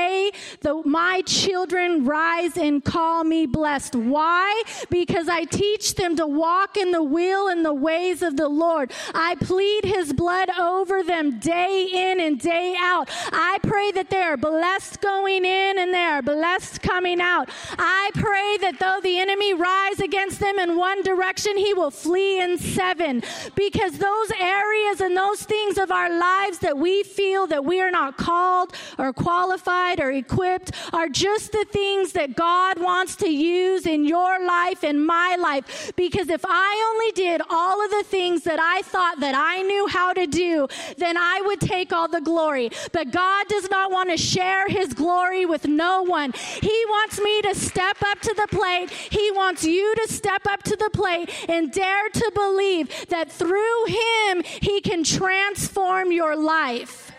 the, 0.61 0.83
my 0.85 1.23
children 1.27 2.05
rise 2.05 2.57
and 2.57 2.85
call 2.85 3.25
me 3.25 3.47
blessed. 3.47 3.95
Why? 3.95 4.63
Because 4.91 5.29
I 5.29 5.45
teach 5.45 5.95
them 5.95 6.17
to 6.17 6.27
walk 6.27 6.77
in 6.77 6.93
the 6.93 7.03
will 7.03 7.49
and 7.49 7.65
the 7.65 7.75
ways 7.75 8.23
of 8.23 8.37
the 8.37 8.49
Lord. 8.49 8.93
I 9.15 9.37
plead 9.37 9.85
his 9.85 10.13
blood 10.13 10.51
over 10.59 11.03
them 11.03 11.39
day 11.39 11.89
in 11.93 12.21
and 12.21 12.39
day 12.39 12.77
out. 12.79 13.09
I 13.33 13.59
pray 13.63 13.91
that 13.93 14.11
they 14.11 14.23
are 14.23 14.37
blessed 14.37 15.01
going 15.01 15.45
in 15.45 15.79
and 15.79 15.93
they 15.93 15.99
are 15.99 16.23
blessed 16.23 16.83
coming 16.83 17.21
out. 17.21 17.49
I 17.79 18.11
pray 18.15 18.59
that 18.61 18.79
though 18.79 19.01
the 19.03 19.19
enemy 19.19 19.55
rise 19.55 20.01
against 20.01 20.41
them 20.41 20.59
in 20.59 20.77
one 20.77 21.03
direction, 21.03 21.57
he 21.57 21.75
will 21.75 21.91
flee 21.91 22.41
in 22.41 22.59
seven. 22.59 23.23
Because 23.55 23.99
those 23.99 24.31
areas 24.39 25.01
and 25.01 25.17
those 25.17 25.43
things 25.43 25.79
of 25.79 25.91
our 25.91 26.11
lives 26.11 26.59
that 26.61 26.77
we 26.79 27.03
feel 27.03 27.47
that 27.49 27.65
we 27.65 27.81
are 27.81 27.91
not 27.91 28.17
called 28.17 28.73
or 28.99 29.13
qualified 29.13 29.90
or 29.99 30.13
equipped 30.13 30.73
are 30.93 31.09
just 31.09 31.53
the 31.53 31.65
things 31.71 32.13
that 32.13 32.37
God 32.37 32.81
wants 32.81 33.17
to 33.17 33.29
use 33.29 33.87
in 33.87 34.05
your 34.05 34.45
life 34.47 34.85
and 34.85 35.05
my 35.05 35.37
life. 35.39 35.93
Because 35.97 36.29
if 36.29 36.45
I 36.47 36.93
only 36.93 37.13
did 37.13 37.43
all 37.51 37.85
of 37.85 37.91
the 37.91 38.05
things 38.05 38.45
that 38.45 38.61
I 38.61 38.83
thought 38.83 39.21
that 39.21 39.35
I 39.35 39.63
knew 39.63 39.87
how 39.87 40.13
to 40.13 40.27
do, 40.27 40.69
then 40.99 41.17
I 41.17 41.41
would 41.47 41.61
take 41.61 41.93
all 41.93 42.09
the 42.09 42.21
glory. 42.21 42.71
But 42.93 43.11
God 43.11 43.49
does 43.49 43.71
not 43.71 43.91
want 43.91 44.11
to 44.11 44.17
share 44.17 44.69
his 44.69 44.93
glory 44.93 45.47
with 45.47 45.67
no 45.67 46.03
one. 46.03 46.33
He 46.61 46.85
wants 46.89 47.19
me 47.21 47.43
to 47.43 47.55
step 47.55 47.97
up 48.03 48.21
to 48.21 48.35
the 48.35 48.49
plate. 48.51 48.91
He 48.91 49.31
wants 49.33 49.65
you 49.65 49.95
to 49.97 50.13
step 50.13 50.47
up 50.47 50.63
to 50.65 50.77
the 50.77 50.91
plate 50.93 51.31
and 51.49 51.73
dare 51.73 52.09
to 52.11 52.33
believe 52.35 53.07
that 53.09 53.33
through 53.33 53.85
him, 53.87 54.43
he 54.61 54.81
can 54.81 55.05
transform 55.05 56.13
your 56.13 56.37
life. 56.37 57.10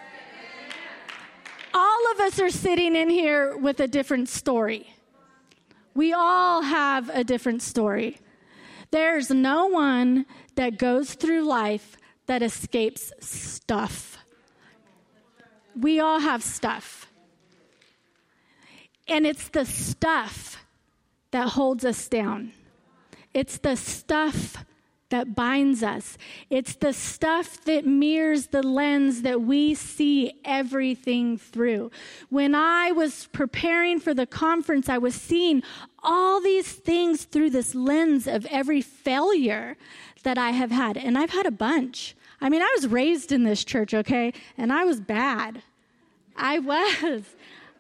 All 1.73 2.11
of 2.11 2.19
us 2.19 2.39
are 2.39 2.49
sitting 2.49 2.95
in 2.95 3.09
here 3.09 3.57
with 3.57 3.79
a 3.79 3.87
different 3.87 4.29
story. 4.29 4.93
We 5.93 6.13
all 6.13 6.61
have 6.61 7.09
a 7.09 7.23
different 7.23 7.61
story. 7.61 8.17
There's 8.91 9.29
no 9.29 9.67
one 9.67 10.25
that 10.55 10.77
goes 10.77 11.13
through 11.13 11.43
life 11.43 11.97
that 12.27 12.41
escapes 12.41 13.11
stuff. 13.19 14.17
We 15.79 15.99
all 15.99 16.19
have 16.19 16.43
stuff. 16.43 17.07
And 19.07 19.25
it's 19.25 19.49
the 19.49 19.65
stuff 19.65 20.63
that 21.31 21.49
holds 21.49 21.85
us 21.85 22.07
down. 22.07 22.51
It's 23.33 23.57
the 23.57 23.75
stuff 23.75 24.57
that 25.11 25.35
binds 25.35 25.83
us. 25.83 26.17
It's 26.49 26.75
the 26.75 26.91
stuff 26.91 27.63
that 27.65 27.85
mirrors 27.85 28.47
the 28.47 28.63
lens 28.63 29.21
that 29.21 29.41
we 29.41 29.75
see 29.75 30.33
everything 30.43 31.37
through. 31.37 31.91
When 32.29 32.55
I 32.55 32.91
was 32.91 33.27
preparing 33.27 33.99
for 33.99 34.13
the 34.13 34.25
conference, 34.25 34.89
I 34.89 34.97
was 34.97 35.15
seeing 35.15 35.61
all 36.03 36.41
these 36.41 36.71
things 36.71 37.25
through 37.25 37.51
this 37.51 37.75
lens 37.75 38.25
of 38.27 38.45
every 38.47 38.81
failure 38.81 39.77
that 40.23 40.37
I 40.37 40.51
have 40.51 40.71
had. 40.71 40.97
And 40.97 41.17
I've 41.17 41.29
had 41.29 41.45
a 41.45 41.51
bunch. 41.51 42.15
I 42.41 42.49
mean, 42.49 42.61
I 42.61 42.71
was 42.75 42.87
raised 42.87 43.31
in 43.31 43.43
this 43.43 43.63
church, 43.63 43.93
okay? 43.93 44.33
And 44.57 44.73
I 44.73 44.83
was 44.83 44.99
bad. 44.99 45.61
I 46.35 46.59
was. 46.59 47.23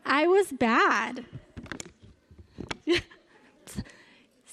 I 0.05 0.27
was 0.27 0.51
bad. 0.51 1.25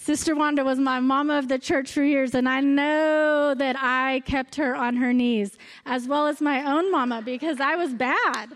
Sister 0.08 0.34
Wanda 0.34 0.64
was 0.64 0.78
my 0.78 1.00
mama 1.00 1.38
of 1.38 1.48
the 1.48 1.58
church 1.58 1.92
for 1.92 2.02
years, 2.02 2.34
and 2.34 2.48
I 2.48 2.62
know 2.62 3.54
that 3.54 3.76
I 3.78 4.22
kept 4.24 4.54
her 4.54 4.74
on 4.74 4.96
her 4.96 5.12
knees, 5.12 5.58
as 5.84 6.08
well 6.08 6.26
as 6.26 6.40
my 6.40 6.64
own 6.64 6.90
mama, 6.90 7.20
because 7.20 7.60
I 7.60 7.76
was 7.76 7.92
bad. 7.92 8.48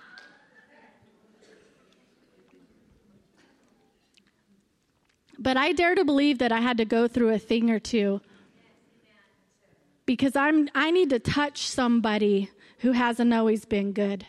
But 5.38 5.58
I 5.58 5.72
dare 5.72 5.94
to 5.94 6.06
believe 6.06 6.38
that 6.38 6.52
I 6.52 6.62
had 6.62 6.78
to 6.78 6.86
go 6.86 7.06
through 7.06 7.34
a 7.34 7.38
thing 7.38 7.68
or 7.70 7.78
two 7.78 8.22
because 10.06 10.34
I'm, 10.34 10.70
I 10.74 10.90
need 10.90 11.10
to 11.10 11.18
touch 11.18 11.68
somebody 11.68 12.48
who 12.78 12.92
hasn't 12.92 13.34
always 13.34 13.66
been 13.66 13.92
good 13.92 14.24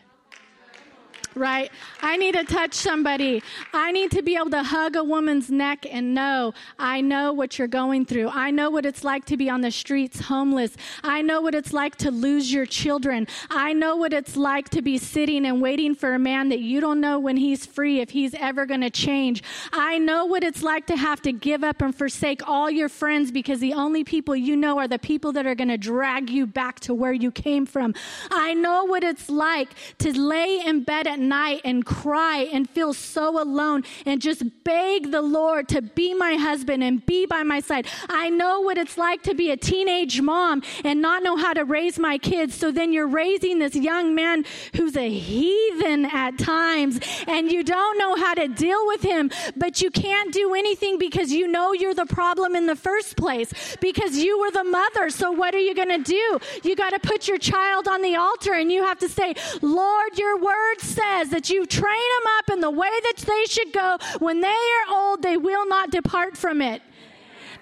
right? 1.35 1.71
I 2.01 2.17
need 2.17 2.35
to 2.35 2.43
touch 2.43 2.73
somebody. 2.73 3.43
I 3.73 3.91
need 3.91 4.11
to 4.11 4.21
be 4.21 4.35
able 4.35 4.51
to 4.51 4.63
hug 4.63 4.95
a 4.95 5.03
woman's 5.03 5.49
neck 5.49 5.85
and 5.89 6.13
know, 6.13 6.53
I 6.79 7.01
know 7.01 7.33
what 7.33 7.57
you're 7.57 7.67
going 7.67 8.05
through. 8.05 8.29
I 8.29 8.51
know 8.51 8.69
what 8.69 8.85
it's 8.85 9.03
like 9.03 9.25
to 9.25 9.37
be 9.37 9.49
on 9.49 9.61
the 9.61 9.71
streets 9.71 10.21
homeless. 10.21 10.75
I 11.03 11.21
know 11.21 11.41
what 11.41 11.55
it's 11.55 11.73
like 11.73 11.95
to 11.97 12.11
lose 12.11 12.51
your 12.51 12.65
children. 12.65 13.27
I 13.49 13.73
know 13.73 13.95
what 13.95 14.13
it's 14.13 14.35
like 14.35 14.69
to 14.69 14.81
be 14.81 14.97
sitting 14.97 15.45
and 15.45 15.61
waiting 15.61 15.95
for 15.95 16.13
a 16.13 16.19
man 16.19 16.49
that 16.49 16.59
you 16.59 16.79
don't 16.79 17.01
know 17.01 17.19
when 17.19 17.37
he's 17.37 17.65
free, 17.65 17.99
if 17.99 18.11
he's 18.11 18.33
ever 18.35 18.65
going 18.65 18.81
to 18.81 18.89
change. 18.89 19.43
I 19.71 19.97
know 19.97 20.25
what 20.25 20.43
it's 20.43 20.63
like 20.63 20.87
to 20.87 20.95
have 20.95 21.21
to 21.23 21.31
give 21.31 21.63
up 21.63 21.81
and 21.81 21.95
forsake 21.95 22.47
all 22.47 22.69
your 22.69 22.89
friends 22.89 23.31
because 23.31 23.59
the 23.59 23.73
only 23.73 24.03
people 24.03 24.35
you 24.35 24.55
know 24.55 24.77
are 24.79 24.87
the 24.87 24.99
people 24.99 25.31
that 25.33 25.45
are 25.45 25.55
going 25.55 25.69
to 25.69 25.77
drag 25.77 26.29
you 26.29 26.45
back 26.45 26.79
to 26.81 26.93
where 26.93 27.13
you 27.13 27.31
came 27.31 27.65
from. 27.65 27.93
I 28.31 28.53
know 28.53 28.85
what 28.85 29.03
it's 29.03 29.29
like 29.29 29.69
to 29.99 30.17
lay 30.17 30.61
in 30.65 30.83
bed 30.83 31.07
at 31.07 31.19
night 31.29 31.61
and 31.63 31.85
cry 31.85 32.49
and 32.51 32.69
feel 32.69 32.93
so 32.93 33.41
alone 33.41 33.83
and 34.05 34.21
just 34.21 34.43
beg 34.63 35.11
the 35.11 35.21
Lord 35.21 35.67
to 35.69 35.81
be 35.81 36.13
my 36.13 36.35
husband 36.35 36.83
and 36.83 37.05
be 37.05 37.25
by 37.25 37.43
my 37.43 37.59
side. 37.59 37.87
I 38.09 38.29
know 38.29 38.61
what 38.61 38.77
it's 38.77 38.97
like 38.97 39.23
to 39.23 39.33
be 39.33 39.51
a 39.51 39.57
teenage 39.57 40.21
mom 40.21 40.63
and 40.83 41.01
not 41.01 41.23
know 41.23 41.37
how 41.37 41.53
to 41.53 41.65
raise 41.65 41.97
my 41.99 42.17
kids. 42.17 42.55
So 42.55 42.71
then 42.71 42.93
you're 42.93 43.07
raising 43.07 43.59
this 43.59 43.75
young 43.75 44.15
man 44.15 44.45
who's 44.75 44.95
a 44.95 45.09
heathen 45.09 46.05
at 46.05 46.37
times 46.37 46.99
and 47.27 47.51
you 47.51 47.63
don't 47.63 47.97
know 47.97 48.15
how 48.15 48.33
to 48.33 48.47
deal 48.47 48.85
with 48.87 49.01
him, 49.01 49.31
but 49.55 49.81
you 49.81 49.89
can't 49.91 50.33
do 50.33 50.53
anything 50.53 50.97
because 50.97 51.31
you 51.31 51.47
know 51.47 51.73
you're 51.73 51.93
the 51.93 52.05
problem 52.05 52.55
in 52.55 52.65
the 52.65 52.75
first 52.75 53.17
place 53.17 53.77
because 53.79 54.17
you 54.17 54.39
were 54.39 54.51
the 54.51 54.63
mother. 54.63 55.09
So 55.09 55.31
what 55.31 55.55
are 55.55 55.59
you 55.59 55.75
going 55.75 55.89
to 55.89 56.03
do? 56.03 56.39
You 56.63 56.75
got 56.75 56.91
to 56.91 56.99
put 56.99 57.27
your 57.27 57.37
child 57.37 57.87
on 57.87 58.01
the 58.01 58.15
altar 58.15 58.53
and 58.53 58.71
you 58.71 58.83
have 58.83 58.99
to 58.99 59.09
say, 59.09 59.35
Lord, 59.61 60.17
your 60.17 60.37
word 60.39 60.79
says 60.79 61.12
says 61.13 61.29
that 61.29 61.49
you 61.49 61.65
train 61.65 61.83
them 61.83 62.31
up 62.37 62.49
in 62.51 62.59
the 62.59 62.69
way 62.69 62.89
that 63.03 63.17
they 63.17 63.45
should 63.45 63.71
go. 63.73 63.97
When 64.19 64.41
they 64.41 64.47
are 64.47 64.95
old, 64.95 65.21
they 65.21 65.37
will 65.37 65.67
not 65.67 65.91
depart 65.91 66.37
from 66.37 66.61
it. 66.61 66.81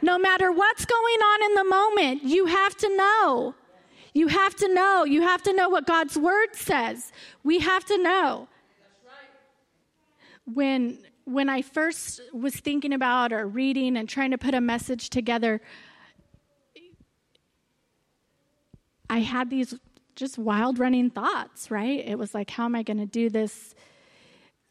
No 0.01 0.17
matter 0.17 0.51
what's 0.51 0.85
going 0.85 1.19
on 1.31 1.43
in 1.43 1.53
the 1.55 1.63
moment, 1.63 2.23
you 2.23 2.45
have 2.47 2.75
to 2.77 2.97
know. 2.97 3.55
You 4.13 4.27
have 4.27 4.55
to 4.55 4.73
know. 4.73 5.03
You 5.05 5.21
have 5.21 5.43
to 5.43 5.53
know 5.53 5.69
what 5.69 5.85
God's 5.85 6.17
word 6.17 6.49
says. 6.53 7.11
We 7.43 7.59
have 7.59 7.85
to 7.85 7.97
know. 7.97 8.47
When 10.45 10.97
when 11.25 11.49
I 11.49 11.61
first 11.61 12.19
was 12.33 12.55
thinking 12.55 12.93
about 12.93 13.31
or 13.31 13.45
reading 13.47 13.95
and 13.95 14.09
trying 14.09 14.31
to 14.31 14.37
put 14.37 14.55
a 14.55 14.59
message 14.59 15.09
together, 15.09 15.61
I 19.09 19.19
had 19.19 19.49
these 19.49 19.75
just 20.21 20.37
wild 20.37 20.77
running 20.77 21.09
thoughts, 21.09 21.71
right? 21.71 22.07
It 22.07 22.15
was 22.15 22.35
like, 22.35 22.51
how 22.51 22.65
am 22.65 22.75
I 22.75 22.83
going 22.83 22.99
to 22.99 23.07
do 23.07 23.27
this? 23.27 23.73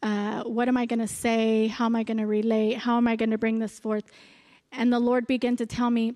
Uh, 0.01 0.43
what 0.43 0.69
am 0.69 0.77
I 0.77 0.85
going 0.85 0.99
to 0.99 1.07
say? 1.07 1.67
How 1.67 1.87
am 1.87 1.95
I 1.95 2.03
going 2.03 2.19
to 2.19 2.25
relate? 2.25 2.77
How 2.77 2.95
am 2.95 3.05
I 3.05 3.17
going 3.17 3.31
to 3.31 3.37
bring 3.37 3.59
this 3.59 3.77
forth? 3.77 4.05
And 4.71 4.93
the 4.93 4.99
Lord 4.99 5.27
began 5.27 5.57
to 5.57 5.65
tell 5.65 5.89
me 5.89 6.15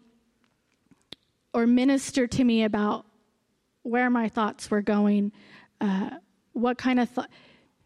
or 1.54 1.68
minister 1.68 2.28
to 2.28 2.44
me 2.46 2.64
about 2.64 3.06
where 3.84 4.10
my 4.10 4.30
thoughts 4.30 4.72
were 4.72 4.82
going, 4.82 5.34
uh, 5.82 6.12
what 6.54 6.78
kind 6.78 7.02
of 7.02 7.10
thought. 7.10 7.30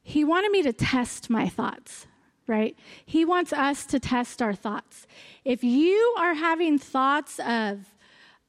He 0.04 0.24
wanted 0.24 0.52
me 0.52 0.62
to 0.62 0.72
test 0.72 1.32
my 1.32 1.50
thoughts, 1.50 2.06
right? 2.46 2.78
He 3.08 3.26
wants 3.26 3.52
us 3.52 3.88
to 3.88 4.00
test 4.00 4.40
our 4.44 4.54
thoughts. 4.54 5.08
If 5.44 5.64
you 5.64 6.16
are 6.20 6.36
having 6.36 6.78
thoughts 6.78 7.40
of 7.40 7.80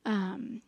um, 0.04 0.60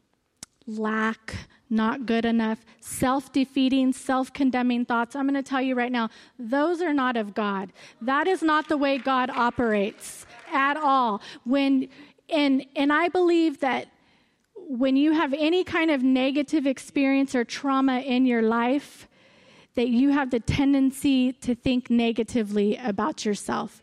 lack, 0.67 1.35
not 1.71 2.07
good 2.07 2.25
enough, 2.25 2.65
self 2.81 3.33
defeating, 3.33 3.93
self 3.93 4.33
condemning 4.33 4.85
thoughts, 4.85 5.17
I'm 5.17 5.27
going 5.27 5.43
to 5.43 5.49
tell 5.49 5.63
you 5.63 5.75
right 5.75 5.93
now, 5.93 6.11
those 6.39 6.81
are 6.83 6.93
not 6.93 7.17
of 7.17 7.35
God. 7.35 7.73
That 8.01 8.27
is 8.27 8.43
not 8.43 8.69
the 8.69 8.77
way 8.77 8.99
God 8.99 9.31
operates 9.31 10.27
at 10.53 10.77
all. 10.77 11.23
When, 11.45 11.89
and, 12.29 12.65
and 12.77 12.93
I 12.93 13.09
believe 13.09 13.61
that 13.61 13.89
when 14.57 14.97
you 14.97 15.13
have 15.13 15.35
any 15.35 15.65
kind 15.65 15.91
of 15.91 16.03
negative 16.03 16.67
experience 16.67 17.35
or 17.35 17.45
trauma 17.45 18.01
in 18.01 18.27
your 18.27 18.43
life, 18.43 19.09
that 19.75 19.89
you 19.89 20.11
have 20.11 20.31
the 20.31 20.41
tendency 20.41 21.33
to 21.33 21.55
think 21.55 21.91
negatively 21.91 22.77
about 22.77 23.25
yourself 23.25 23.83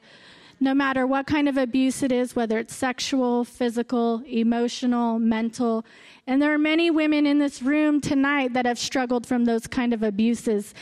no 0.60 0.74
matter 0.74 1.08
what 1.08 1.25
kind 1.25 1.48
of 1.48 1.58
abuse 1.58 2.04
it 2.04 2.12
is, 2.12 2.36
whether 2.36 2.58
it's 2.58 2.75
sexual, 2.75 3.44
physical, 3.44 4.22
emotional, 4.28 5.20
mental. 5.20 5.86
And 6.28 6.42
there 6.42 6.54
are 6.54 6.58
many 6.58 6.92
women 6.92 7.25
in 7.25 7.39
this 7.39 7.62
room 7.62 8.01
tonight 8.01 8.54
that 8.54 8.66
have 8.66 8.78
struggled 8.78 9.25
from 9.25 9.46
those 9.46 9.68
kind 9.68 9.94
of 9.94 10.04
abuses. 10.04 10.74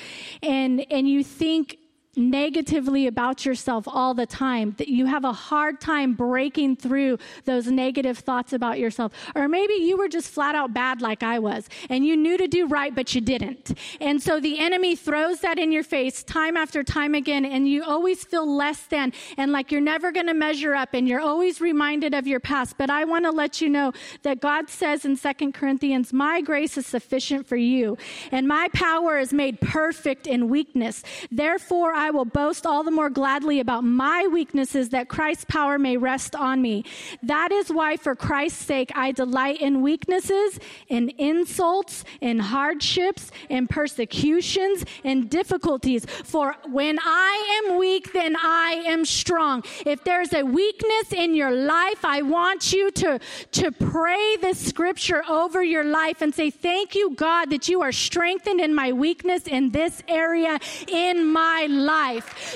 And, 0.42 0.86
and 0.92 1.08
you 1.08 1.24
think 1.24 1.78
negatively 2.18 3.08
about 3.08 3.46
yourself 3.46 3.88
all 3.88 4.14
the 4.14 4.26
time, 4.26 4.74
that 4.78 4.88
you 4.88 5.06
have 5.06 5.24
a 5.24 5.32
hard 5.32 5.80
time 5.80 6.14
breaking 6.14 6.76
through 6.76 7.18
those 7.46 7.68
negative 7.68 8.18
thoughts 8.18 8.54
about 8.54 8.80
yourself. 8.80 9.14
Or 9.36 9.48
maybe 9.48 9.76
you 9.76 9.98
were 9.98 10.08
just 10.08 10.30
flat 10.30 10.56
out 10.56 10.74
bad 10.74 11.02
like 11.02 11.24
I 11.24 11.40
was, 11.40 11.70
and 11.90 12.06
you 12.06 12.18
knew 12.18 12.38
to 12.38 12.48
do 12.48 12.68
right, 12.68 12.94
but 12.94 13.14
you 13.14 13.22
didn't. 13.22 13.78
And 14.02 14.22
so 14.22 14.40
the 14.40 14.60
enemy 14.60 14.96
throws 14.96 15.42
that 15.42 15.60
in 15.60 15.72
your 15.72 15.84
face 15.84 16.24
time 16.24 16.58
after 16.58 16.84
time 16.84 17.14
again, 17.14 17.46
and 17.46 17.70
you 17.70 17.84
always 17.84 18.24
feel 18.24 18.46
less 18.52 18.82
than 18.88 19.14
and 19.38 19.52
like 19.52 19.72
you're 19.72 19.82
never 19.82 20.12
going 20.12 20.28
to 20.28 20.34
measure 20.34 20.74
up, 20.74 20.94
and 20.94 21.08
you're 21.08 21.22
always 21.22 21.62
reminded 21.62 22.14
of 22.14 22.28
your 22.28 22.40
past. 22.40 22.78
But 22.78 22.90
I 22.90 23.06
want 23.06 23.26
to 23.26 23.32
let 23.32 23.62
you 23.62 23.70
know 23.70 23.94
that 24.24 24.42
God 24.42 24.70
says 24.70 25.06
in 25.06 25.16
Second 25.16 25.54
Corinthians, 25.54 26.12
My 26.12 26.42
grace 26.42 26.78
is 26.78 26.88
sufficient 26.88 27.48
for 27.48 27.58
you, 27.58 27.98
and 28.32 28.48
my 28.48 28.70
power 28.74 29.20
is 29.20 29.34
made 29.34 29.62
perfect 29.62 30.28
in 30.28 30.50
weakness. 30.50 31.04
Therefore, 31.32 31.94
I 31.94 32.07
will 32.12 32.26
boast 32.26 32.66
all 32.66 32.84
the 32.84 32.92
more 32.92 33.10
gladly 33.10 33.60
about 33.60 33.84
my 33.84 34.28
weaknesses 34.28 34.90
that 34.90 35.10
Christ's 35.10 35.46
power 35.46 35.78
may 35.78 35.98
rest 35.98 36.36
on 36.36 36.62
me. 36.62 36.86
That 37.24 37.52
is 37.52 37.70
why, 37.70 37.98
for 37.98 38.16
Christ's 38.16 38.66
sake, 38.66 38.92
I 38.96 39.12
delight 39.12 39.62
in 39.62 39.82
weaknesses, 39.82 40.60
in 40.88 41.10
insults, 41.18 42.04
in 42.22 42.40
hardships, 42.40 43.32
in 43.50 43.68
persecutions, 43.68 44.86
in 45.04 45.28
difficulties. 45.28 46.06
For 46.06 46.56
when 46.66 47.00
I 47.02 47.64
am 47.66 47.78
weak, 47.78 48.14
then 48.14 48.36
I 48.38 48.84
am 48.88 49.06
strong. 49.06 49.64
If 49.86 50.04
there's 50.04 50.34
a 50.34 50.44
weakness 50.44 51.14
in 51.14 51.36
your 51.36 51.52
life, 51.52 52.04
I 52.04 52.22
want 52.22 52.74
you 52.74 52.92
to, 52.92 53.20
to 53.54 53.72
pray 53.72 54.38
this 54.38 54.60
scripture 54.60 55.24
over 55.30 55.64
your 55.64 55.84
life 55.84 56.22
and 56.22 56.34
say, 56.34 56.50
Thank 56.50 56.96
you, 56.96 57.16
God, 57.16 57.50
that 57.50 57.68
you 57.68 57.82
are 57.82 57.92
strengthened 57.92 58.60
in 58.60 58.74
my 58.74 58.92
weakness 58.92 59.48
in 59.48 59.72
this 59.72 60.02
area 60.08 60.60
in 60.88 61.26
my 61.26 61.68
life. 61.70 61.97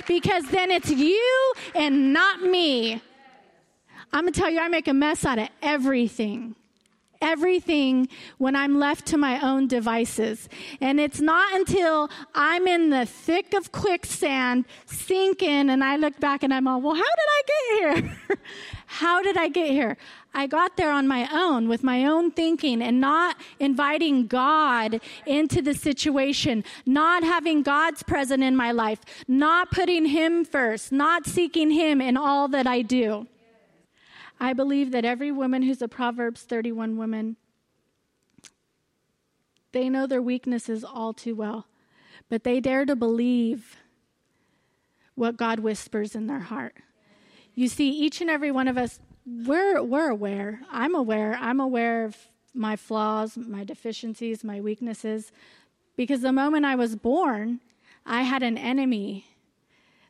Because 0.08 0.46
then 0.46 0.72
it's 0.72 0.90
you 0.90 1.54
and 1.76 2.14
not 2.14 2.42
me. 2.42 3.02
I'm 4.14 4.24
going 4.24 4.34
to 4.34 4.40
tell 4.40 4.50
you, 4.50 4.60
I 4.60 4.68
make 4.68 4.88
a 4.88 4.94
mess 4.94 5.26
out 5.26 5.40
of 5.40 5.50
everything 5.62 6.56
everything 7.22 8.08
when 8.38 8.56
I'm 8.56 8.80
left 8.80 9.06
to 9.08 9.18
my 9.18 9.40
own 9.40 9.68
devices. 9.68 10.50
And 10.80 11.00
it's 11.00 11.22
not 11.22 11.54
until 11.54 12.10
I'm 12.34 12.68
in 12.68 12.90
the 12.90 13.06
thick 13.06 13.54
of 13.54 13.72
quicksand, 13.72 14.66
sinking, 14.86 15.70
and 15.70 15.84
I 15.84 15.96
look 15.96 16.20
back 16.20 16.44
and 16.44 16.54
I'm 16.54 16.68
all, 16.68 16.82
well, 16.82 16.96
how 16.96 17.02
did 17.02 17.06
I 17.30 17.42
get 17.48 18.04
here? 18.04 18.18
how 18.86 19.22
did 19.22 19.38
I 19.38 19.48
get 19.48 19.70
here? 19.72 19.98
I 20.34 20.48
got 20.48 20.78
there 20.78 20.92
on 20.92 21.08
my 21.08 21.28
own 21.32 21.68
with 21.68 21.84
my 21.84 22.06
own 22.06 22.32
thinking 22.32 22.82
and 22.82 23.02
not 23.02 23.36
inviting 23.60 24.28
God 24.28 25.02
into 25.26 25.62
the 25.62 25.74
situation, 25.74 26.64
not 26.86 27.24
having 27.24 27.64
God's 27.64 28.02
presence 28.04 28.44
in 28.44 28.56
my 28.56 28.72
life, 28.72 29.00
not 29.28 29.72
putting 29.72 30.06
Him 30.06 30.46
first, 30.46 30.92
not 30.92 31.26
seeking 31.26 31.72
Him 31.72 32.00
in 32.00 32.16
all 32.16 32.48
that 32.50 32.66
I 32.66 32.82
do. 32.82 33.28
I 34.42 34.54
believe 34.54 34.90
that 34.92 35.06
every 35.06 35.32
woman 35.32 35.62
who's 35.62 35.84
a 35.84 35.88
Proverbs 35.88 36.42
31 36.42 36.98
woman, 36.98 37.36
they 39.72 39.88
know 39.88 40.08
their 40.08 40.22
weaknesses 40.22 40.84
all 40.84 41.14
too 41.14 41.36
well, 41.36 41.68
but 42.28 42.44
they 42.44 42.60
dare 42.60 42.84
to 42.86 42.96
believe 42.96 43.78
what 45.14 45.38
God 45.38 45.60
whispers 45.60 46.16
in 46.16 46.26
their 46.26 46.40
heart. 46.40 46.74
You 47.54 47.68
see, 47.68 47.92
each 47.92 48.20
and 48.20 48.32
every 48.32 48.50
one 48.50 48.68
of 48.68 48.80
us, 48.80 49.00
we're, 49.28 49.84
we're 49.84 50.10
aware. 50.10 50.62
I'm 50.72 50.96
aware. 50.96 51.38
I'm 51.40 51.60
aware 51.60 52.06
of 52.06 52.18
my 52.56 52.76
flaws, 52.76 53.38
my 53.38 53.64
deficiencies, 53.64 54.44
my 54.44 54.60
weaknesses, 54.60 55.32
because 55.96 56.22
the 56.22 56.34
moment 56.34 56.66
I 56.66 56.74
was 56.74 56.96
born, 56.96 57.60
I 58.08 58.24
had 58.24 58.42
an 58.42 58.58
enemy 58.58 59.28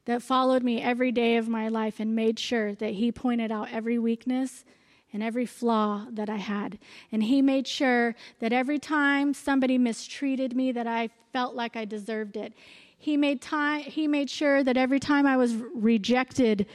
that 0.06 0.22
followed 0.22 0.64
me 0.64 0.82
every 0.82 1.12
day 1.12 1.38
of 1.38 1.48
my 1.48 1.68
life 1.68 2.00
and 2.00 2.16
made 2.16 2.40
sure 2.40 2.74
that 2.76 2.94
He 2.94 3.12
pointed 3.12 3.52
out 3.52 3.72
every 3.72 4.00
weakness 4.00 4.66
and 5.14 5.22
every 5.22 5.46
flaw 5.46 6.06
that 6.12 6.30
I 6.30 6.38
had. 6.38 6.80
And 7.12 7.24
He 7.24 7.42
made 7.42 7.68
sure 7.68 8.16
that 8.40 8.54
every 8.54 8.80
time 8.80 9.34
somebody 9.34 9.78
mistreated 9.78 10.56
me, 10.56 10.72
that 10.72 10.88
I 10.88 11.10
felt 11.34 11.56
like 11.56 11.76
I 11.76 11.86
deserved 11.86 12.38
it. 12.38 12.54
He 12.98 13.18
made 13.18 13.42
time. 13.42 13.82
He 13.82 14.08
made 14.08 14.30
sure 14.30 14.64
that 14.64 14.78
every 14.78 15.00
time 15.00 15.26
I 15.26 15.38
was 15.38 15.56
rejected, 15.56 16.68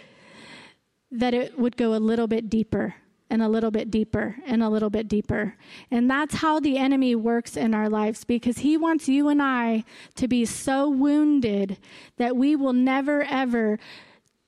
that 1.11 1.35
it 1.35 1.59
would 1.59 1.77
go 1.77 1.95
a 1.95 1.99
little 1.99 2.27
bit 2.27 2.51
deeper 2.51 2.97
and 3.29 3.43
a 3.43 3.49
little 3.49 3.71
bit 3.71 3.91
deeper 3.91 4.37
and 4.47 4.63
a 4.63 4.69
little 4.69 4.91
bit 4.91 5.09
deeper. 5.09 5.57
And 5.91 6.11
that's 6.11 6.37
how 6.37 6.61
the 6.61 6.79
enemy 6.79 7.15
works 7.15 7.57
in 7.57 7.75
our 7.75 7.89
lives 7.89 8.25
because 8.25 8.59
he 8.59 8.77
wants 8.77 9.09
you 9.09 9.29
and 9.29 9.43
I 9.43 9.85
to 10.15 10.29
be 10.29 10.45
so 10.45 10.89
wounded 10.89 11.79
that 12.19 12.37
we 12.37 12.55
will 12.57 12.73
never 12.73 13.25
ever 13.25 13.79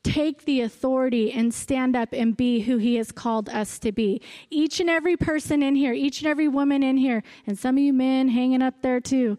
take 0.05 0.45
the 0.45 0.61
authority 0.61 1.33
and 1.33 1.53
stand 1.53 1.97
up 1.97 2.11
and 2.13 2.37
be 2.37 2.61
who 2.61 2.79
he 2.79 2.97
has 2.97 3.13
called 3.13 3.49
us 3.49 3.79
to 3.81 3.93
be. 3.93 4.23
Each 4.49 4.81
and 4.81 4.89
every 4.89 5.17
person 5.17 5.63
in 5.63 5.75
here, 5.75 5.93
each 5.93 6.21
and 6.21 6.29
every 6.29 6.49
woman 6.49 6.83
in 6.83 6.97
here, 6.97 7.23
and 7.47 7.59
some 7.59 7.77
of 7.77 7.83
you 7.83 7.93
men 7.93 8.29
hanging 8.29 8.63
up 8.63 8.81
there 8.81 9.01
too. 9.01 9.39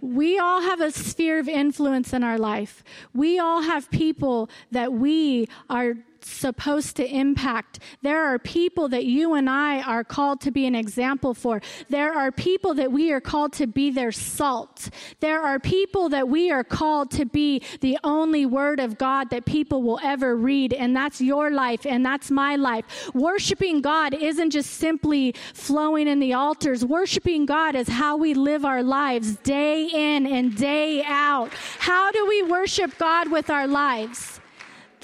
We 0.00 0.38
all 0.38 0.60
have 0.60 0.80
a 0.80 0.90
sphere 0.90 1.38
of 1.38 1.48
influence 1.48 2.12
in 2.12 2.22
our 2.22 2.38
life. 2.38 2.84
We 3.14 3.38
all 3.38 3.62
have 3.62 3.90
people 3.90 4.50
that 4.70 4.92
we 4.92 5.48
are 5.70 5.94
supposed 6.26 6.96
to 6.96 7.06
impact. 7.06 7.78
There 8.02 8.24
are 8.24 8.38
people 8.38 8.88
that 8.88 9.04
you 9.04 9.34
and 9.34 9.48
I 9.48 9.82
are 9.82 10.04
called 10.04 10.40
to 10.42 10.50
be 10.50 10.66
an 10.66 10.74
example 10.74 11.34
for. 11.34 11.60
There 11.88 12.14
are 12.14 12.30
people 12.32 12.74
that 12.74 12.92
we 12.92 13.12
are 13.12 13.20
called 13.20 13.52
to 13.54 13.66
be 13.66 13.90
their 13.90 14.12
salt. 14.12 14.88
There 15.20 15.42
are 15.42 15.58
people 15.58 16.08
that 16.10 16.28
we 16.28 16.50
are 16.50 16.64
called 16.64 17.10
to 17.12 17.24
be 17.24 17.62
the 17.80 17.98
only 18.04 18.46
word 18.46 18.80
of 18.80 18.98
God 18.98 19.30
that 19.30 19.44
people 19.44 19.82
will 19.82 20.00
ever 20.02 20.36
read. 20.36 20.72
And 20.72 20.96
that's 20.96 21.20
your 21.20 21.50
life 21.50 21.86
and 21.86 22.04
that's 22.04 22.30
my 22.30 22.56
life. 22.56 23.10
Worshiping 23.14 23.80
God 23.80 24.14
isn't 24.14 24.50
just 24.50 24.70
simply 24.70 25.34
flowing 25.52 26.08
in 26.08 26.20
the 26.20 26.34
altars. 26.34 26.84
Worshiping 26.84 27.46
God 27.46 27.74
is 27.74 27.88
how 27.88 28.16
we 28.16 28.34
live 28.34 28.64
our 28.64 28.82
lives 28.82 29.36
day 29.36 29.86
in 29.86 30.26
and 30.26 30.56
day 30.56 31.02
out. 31.04 31.52
How 31.78 32.10
do 32.10 32.26
we 32.26 32.42
worship 32.42 32.96
God 32.98 33.30
with 33.30 33.50
our 33.50 33.66
lives? 33.66 34.40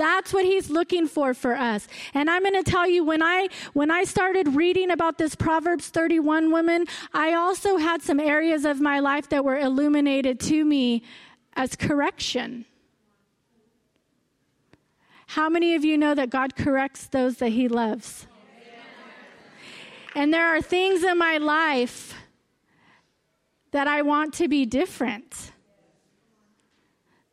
That's 0.00 0.32
what 0.32 0.46
he's 0.46 0.70
looking 0.70 1.06
for 1.06 1.34
for 1.34 1.54
us. 1.54 1.86
And 2.14 2.30
I'm 2.30 2.42
going 2.42 2.54
to 2.54 2.62
tell 2.62 2.88
you 2.88 3.04
when 3.04 3.22
I 3.22 3.48
when 3.74 3.90
I 3.90 4.04
started 4.04 4.56
reading 4.56 4.90
about 4.90 5.18
this 5.18 5.34
Proverbs 5.34 5.88
31 5.88 6.50
woman, 6.50 6.86
I 7.12 7.34
also 7.34 7.76
had 7.76 8.00
some 8.00 8.18
areas 8.18 8.64
of 8.64 8.80
my 8.80 9.00
life 9.00 9.28
that 9.28 9.44
were 9.44 9.58
illuminated 9.58 10.40
to 10.40 10.64
me 10.64 11.02
as 11.52 11.76
correction. 11.76 12.64
How 15.26 15.50
many 15.50 15.74
of 15.74 15.84
you 15.84 15.98
know 15.98 16.14
that 16.14 16.30
God 16.30 16.56
corrects 16.56 17.06
those 17.08 17.36
that 17.36 17.50
he 17.50 17.68
loves? 17.68 18.26
And 20.14 20.32
there 20.32 20.46
are 20.46 20.62
things 20.62 21.04
in 21.04 21.18
my 21.18 21.36
life 21.36 22.14
that 23.72 23.86
I 23.86 24.00
want 24.00 24.32
to 24.34 24.48
be 24.48 24.64
different. 24.64 25.52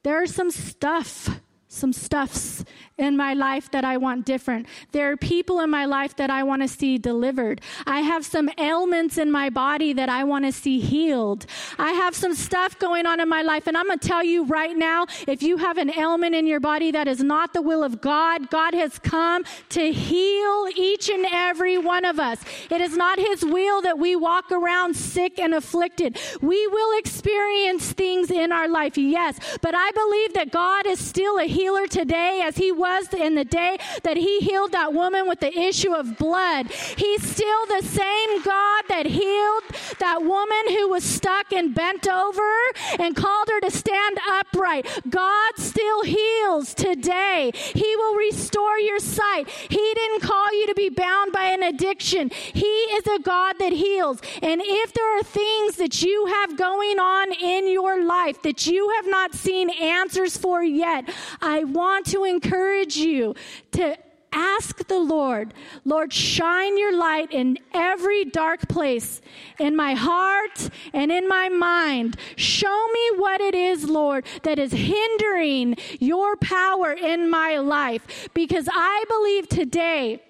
There's 0.04 0.36
some 0.36 0.52
stuff 0.52 1.40
some 1.68 1.92
stuffs 1.92 2.64
in 2.98 3.18
my 3.18 3.34
life 3.34 3.70
that 3.72 3.84
I 3.84 3.98
want 3.98 4.26
different. 4.26 4.68
There 4.92 5.12
are 5.12 5.18
people 5.18 5.60
in 5.60 5.70
my 5.70 5.86
life 5.86 6.16
that 6.16 6.30
I 6.30 6.44
want 6.44 6.62
to 6.62 6.68
see 6.68 6.98
delivered. 6.98 7.62
I 7.86 8.00
have 8.02 8.26
some 8.26 8.50
ailments 8.58 9.18
in 9.18 9.32
my 9.32 9.50
body 9.50 9.94
that 9.94 10.10
I 10.10 10.24
want 10.24 10.46
to 10.46 10.52
see 10.52 10.80
healed. 10.80 11.46
I 11.78 11.92
have 11.92 12.16
some 12.16 12.34
stuff 12.34 12.80
going 12.80 13.06
on 13.06 13.20
in 13.20 13.30
my 13.30 13.42
life, 13.42 13.68
and 13.68 13.78
I'm 13.78 13.88
going 13.88 14.00
to 14.00 14.08
tell 14.08 14.24
you 14.24 14.46
right 14.46 14.76
now 14.76 15.08
if 15.28 15.44
you 15.44 15.58
have 15.58 15.78
an 15.78 15.92
ailment 15.98 16.36
in 16.36 16.48
your 16.48 16.60
body 16.60 16.92
that 16.92 17.08
is 17.08 17.22
not 17.22 17.54
the 17.54 17.62
will 17.62 17.84
of 17.84 18.02
God, 18.02 18.50
God 18.50 18.74
has 18.74 18.98
come 19.00 19.44
to 19.70 19.92
heal 19.92 20.68
each 20.76 21.10
and 21.10 21.26
every 21.50 21.78
one 21.78 22.06
of 22.06 22.20
us. 22.20 22.40
It 22.70 22.82
is 22.82 22.96
not 22.96 23.18
His 23.20 23.44
will 23.44 23.82
that 23.82 23.98
we 23.98 24.16
walk 24.16 24.52
around 24.52 24.96
sick 24.96 25.40
and 25.40 25.54
afflicted. 25.54 26.20
We 26.42 26.68
will 26.68 26.98
experience 27.00 27.92
things 27.94 28.30
in 28.32 28.52
our 28.52 28.68
life, 28.68 28.98
yes, 28.98 29.40
but 29.62 29.74
I 29.76 29.92
believe 29.92 30.34
that 30.34 30.52
God 30.52 30.86
is 30.86 31.00
still 31.00 31.40
a 31.40 31.46
healer 31.46 31.88
today 31.88 32.42
as 32.44 32.58
He 32.58 32.72
was 32.72 33.14
in 33.14 33.36
the 33.36 33.46
day 33.46 33.78
that 34.04 34.18
he 34.18 34.40
healed 34.40 34.72
that 34.72 34.94
woman 34.94 35.28
with 35.28 35.40
the 35.40 35.58
issue 35.58 35.94
of 35.94 36.18
blood. 36.18 36.72
He's 36.72 37.24
still 37.24 37.66
the 37.68 37.82
same 37.84 38.42
God 38.44 38.84
that 38.90 39.06
healed 39.06 39.64
that 40.00 40.24
woman 40.24 40.76
who 40.76 40.90
was 40.90 41.04
stuck 41.04 41.52
and 41.52 41.74
bent 41.74 42.08
over 42.08 42.52
and 43.00 43.16
called 43.16 43.50
her 43.50 43.60
to 43.62 43.72
stand 43.72 44.18
upright. 44.30 44.88
God 45.10 45.54
still 45.58 46.04
heals 46.04 46.74
today. 46.74 47.52
He 47.54 47.96
will 47.96 48.16
restore 48.16 48.80
your 48.80 49.00
sight. 49.00 49.50
He 49.50 49.94
didn't 49.94 50.22
call 50.22 50.54
you 50.54 50.68
to 50.68 50.76
be 50.76 50.90
bound 50.90 51.32
by 51.38 51.46
an 51.46 51.64
addiction. 51.64 52.32
He 52.64 52.76
is 52.98 53.06
a 53.08 53.20
God 53.20 53.54
that 53.60 53.74
heals. 53.74 54.20
And 54.42 54.62
if 54.64 54.94
there 54.94 55.20
are 55.20 55.24
things 55.24 55.76
that 55.78 56.02
you 56.02 56.26
have 56.26 56.58
going 56.58 57.00
on 57.00 57.34
in 57.34 57.72
your 57.72 58.04
life 58.04 58.42
that 58.42 58.66
you 58.66 58.90
have 58.96 59.08
not 59.08 59.34
seen 59.34 59.70
answers 59.70 60.36
for 60.36 60.64
yet, 60.64 61.04
I 61.42 61.64
want 61.64 62.06
to 62.08 62.24
encourage 62.24 62.88
encourage 62.88 62.98
you 62.98 63.36
to 63.72 63.98
ask 64.32 64.88
the 64.88 65.00
Lord, 65.00 65.54
Lord, 65.86 66.12
shine 66.14 66.78
your 66.78 66.96
light 66.96 67.32
in 67.32 67.58
every 67.74 68.26
dark 68.26 68.68
place 68.68 69.22
in 69.60 69.76
my 69.76 69.94
heart 69.94 70.70
and 70.94 71.12
in 71.12 71.28
my 71.28 71.50
mind. 71.50 72.18
Show 72.36 72.88
me 72.94 73.12
what 73.18 73.42
it 73.42 73.56
is, 73.56 73.90
Lord, 73.90 74.26
that 74.44 74.60
is 74.60 74.72
hindering 74.72 75.78
your 76.00 76.36
power 76.36 76.92
in 76.92 77.30
my 77.30 77.58
life. 77.58 78.30
Because 78.34 78.68
I 78.72 79.06
believe 79.08 79.48
today, 79.50 80.22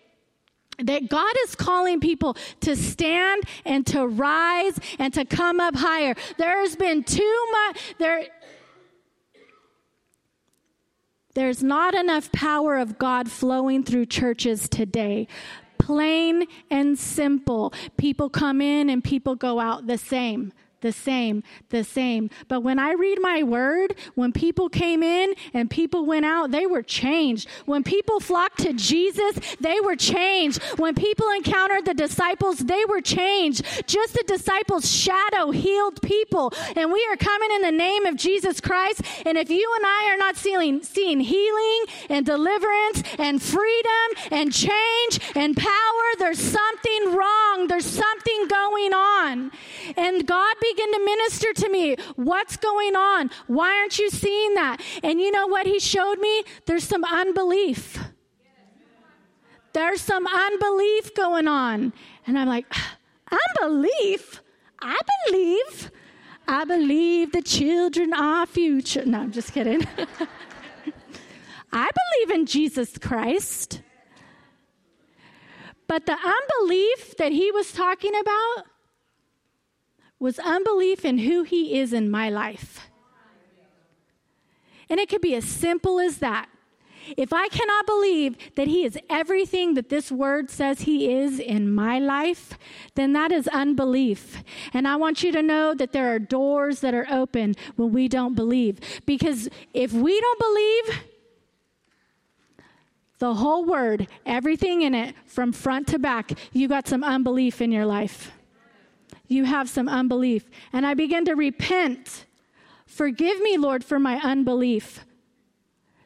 that 0.79 1.09
God 1.09 1.33
is 1.45 1.55
calling 1.55 1.99
people 1.99 2.37
to 2.61 2.75
stand 2.75 3.43
and 3.65 3.85
to 3.87 4.07
rise 4.07 4.79
and 4.99 5.13
to 5.13 5.25
come 5.25 5.59
up 5.59 5.75
higher. 5.75 6.15
There's 6.37 6.75
been 6.75 7.03
too 7.03 7.47
much 7.51 7.77
there 7.97 8.25
there's 11.33 11.61
not 11.61 11.93
enough 11.93 12.31
power 12.31 12.77
of 12.77 12.97
God 12.97 13.29
flowing 13.29 13.83
through 13.83 14.07
churches 14.07 14.67
today. 14.67 15.27
Plain 15.77 16.47
and 16.71 16.97
simple. 16.97 17.75
People 17.95 18.27
come 18.27 18.59
in 18.59 18.89
and 18.89 19.03
people 19.03 19.35
go 19.35 19.59
out 19.59 19.85
the 19.85 19.99
same 19.99 20.51
the 20.81 20.91
same, 20.91 21.43
the 21.69 21.83
same. 21.83 22.29
But 22.47 22.61
when 22.61 22.79
I 22.79 22.91
read 22.93 23.19
my 23.21 23.43
word, 23.43 23.95
when 24.15 24.31
people 24.31 24.69
came 24.69 25.01
in 25.01 25.33
and 25.53 25.69
people 25.69 26.05
went 26.05 26.25
out, 26.25 26.51
they 26.51 26.65
were 26.65 26.83
changed. 26.83 27.47
When 27.65 27.83
people 27.83 28.19
flocked 28.19 28.59
to 28.59 28.73
Jesus, 28.73 29.39
they 29.59 29.79
were 29.79 29.95
changed. 29.95 30.61
When 30.77 30.93
people 30.93 31.29
encountered 31.31 31.85
the 31.85 31.93
disciples, 31.93 32.59
they 32.59 32.85
were 32.85 33.01
changed. 33.01 33.65
Just 33.87 34.13
the 34.13 34.23
disciples' 34.27 34.89
shadow 34.89 35.51
healed 35.51 36.01
people. 36.01 36.53
And 36.75 36.91
we 36.91 37.05
are 37.09 37.17
coming 37.17 37.51
in 37.51 37.61
the 37.61 37.71
name 37.71 38.05
of 38.05 38.15
Jesus 38.15 38.61
Christ. 38.61 39.01
And 39.25 39.37
if 39.37 39.49
you 39.49 39.71
and 39.77 39.85
I 39.85 40.11
are 40.11 40.17
not 40.17 40.35
seeing, 40.35 40.83
seeing 40.83 41.19
healing 41.19 41.85
and 42.09 42.25
deliverance 42.25 43.03
and 43.17 43.41
freedom 43.41 43.91
and 44.31 44.53
change 44.53 45.19
and 45.35 45.55
power, 45.55 46.05
there's 46.19 46.39
something 46.39 47.15
wrong. 47.15 47.67
There's 47.67 47.85
something 47.85 48.47
going 48.47 48.93
on. 48.93 49.51
And 49.95 50.25
God 50.25 50.55
begin 50.71 50.93
to 50.93 51.05
minister 51.05 51.53
to 51.53 51.69
me. 51.69 51.95
What's 52.15 52.57
going 52.57 52.95
on? 52.95 53.29
Why 53.47 53.79
aren't 53.79 53.99
you 53.99 54.09
seeing 54.09 54.53
that? 54.55 54.81
And 55.03 55.19
you 55.19 55.31
know 55.31 55.47
what 55.47 55.65
he 55.65 55.79
showed 55.79 56.19
me? 56.19 56.43
There's 56.65 56.83
some 56.83 57.03
unbelief. 57.03 57.99
There's 59.73 60.01
some 60.01 60.25
unbelief 60.25 61.13
going 61.13 61.47
on. 61.47 61.93
And 62.25 62.39
I'm 62.39 62.47
like, 62.47 62.65
ah, 62.71 62.97
unbelief? 63.61 64.41
I 64.81 64.99
believe. 65.25 65.91
I 66.47 66.63
believe 66.63 67.31
the 67.31 67.41
children 67.41 68.13
are 68.13 68.45
future. 68.45 69.05
No, 69.05 69.19
I'm 69.19 69.31
just 69.31 69.53
kidding. 69.53 69.85
I 71.71 71.89
believe 71.99 72.39
in 72.39 72.45
Jesus 72.45 72.97
Christ. 72.97 73.81
But 75.87 76.05
the 76.05 76.13
unbelief 76.13 77.17
that 77.17 77.31
he 77.31 77.51
was 77.51 77.71
talking 77.71 78.13
about 78.17 78.65
was 80.19 80.39
unbelief 80.39 81.05
in 81.05 81.19
who 81.19 81.43
He 81.43 81.79
is 81.79 81.93
in 81.93 82.09
my 82.09 82.29
life. 82.29 82.89
And 84.89 84.99
it 84.99 85.09
could 85.09 85.21
be 85.21 85.35
as 85.35 85.45
simple 85.45 85.99
as 85.99 86.17
that. 86.19 86.49
If 87.15 87.31
I 87.31 87.47
cannot 87.47 87.85
believe 87.85 88.35
that 88.55 88.67
He 88.67 88.83
is 88.83 88.97
everything 89.09 89.75
that 89.75 89.89
this 89.89 90.11
word 90.11 90.49
says 90.49 90.81
He 90.81 91.13
is 91.13 91.39
in 91.39 91.73
my 91.73 91.99
life, 91.99 92.57
then 92.95 93.13
that 93.13 93.31
is 93.31 93.47
unbelief. 93.47 94.43
And 94.73 94.87
I 94.87 94.95
want 94.97 95.23
you 95.23 95.31
to 95.31 95.41
know 95.41 95.73
that 95.73 95.93
there 95.93 96.13
are 96.13 96.19
doors 96.19 96.81
that 96.81 96.93
are 96.93 97.07
open 97.09 97.55
when 97.75 97.93
we 97.93 98.07
don't 98.07 98.35
believe. 98.35 98.79
Because 99.05 99.47
if 99.73 99.93
we 99.93 100.19
don't 100.19 100.39
believe, 100.39 101.01
the 103.19 103.35
whole 103.35 103.65
word, 103.65 104.07
everything 104.25 104.81
in 104.81 104.93
it, 104.93 105.15
from 105.25 105.51
front 105.51 105.87
to 105.87 105.99
back, 105.99 106.31
you 106.51 106.67
got 106.67 106.87
some 106.87 107.03
unbelief 107.03 107.61
in 107.61 107.71
your 107.71 107.85
life 107.85 108.31
you 109.27 109.43
have 109.45 109.69
some 109.69 109.89
unbelief. 109.89 110.49
And 110.73 110.85
I 110.85 110.93
begin 110.93 111.25
to 111.25 111.33
repent. 111.35 112.25
Forgive 112.85 113.41
me, 113.41 113.57
Lord, 113.57 113.83
for 113.83 113.99
my 113.99 114.15
unbelief. 114.17 115.05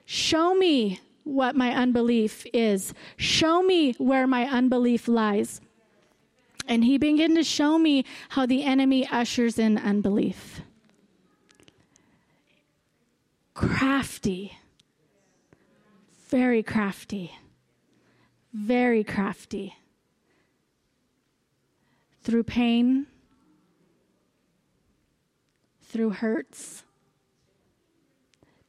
Show 0.06 0.56
me 0.56 1.00
what 1.24 1.56
my 1.56 1.72
unbelief 1.72 2.46
is. 2.54 2.94
Show 3.18 3.62
me 3.62 3.94
where 3.94 4.28
my 4.28 4.46
unbelief 4.46 5.08
lies. 5.08 5.62
And 6.68 6.84
he 6.84 6.98
began 6.98 7.36
to 7.36 7.44
show 7.44 7.78
me 7.78 8.06
how 8.30 8.46
the 8.46 8.64
enemy 8.64 9.08
ushers 9.08 9.60
in 9.60 9.78
unbelief. 9.78 10.62
Crafty. 13.54 14.58
Very 16.30 16.64
crafty. 16.64 17.32
Very 18.54 19.04
crafty. 19.04 19.76
Through 22.24 22.44
pain, 22.44 23.08
through 25.92 26.12
hurts, 26.12 26.84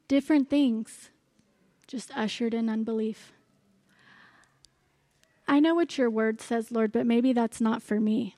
different 0.08 0.50
things, 0.50 1.10
just 1.86 2.10
ushered 2.16 2.52
in 2.52 2.68
unbelief. 2.68 3.32
I 5.46 5.60
know 5.60 5.74
what 5.74 5.96
your 5.96 6.10
word 6.10 6.40
says, 6.40 6.72
Lord, 6.72 6.90
but 6.90 7.06
maybe 7.06 7.32
that's 7.32 7.60
not 7.60 7.82
for 7.82 8.00
me. 8.00 8.36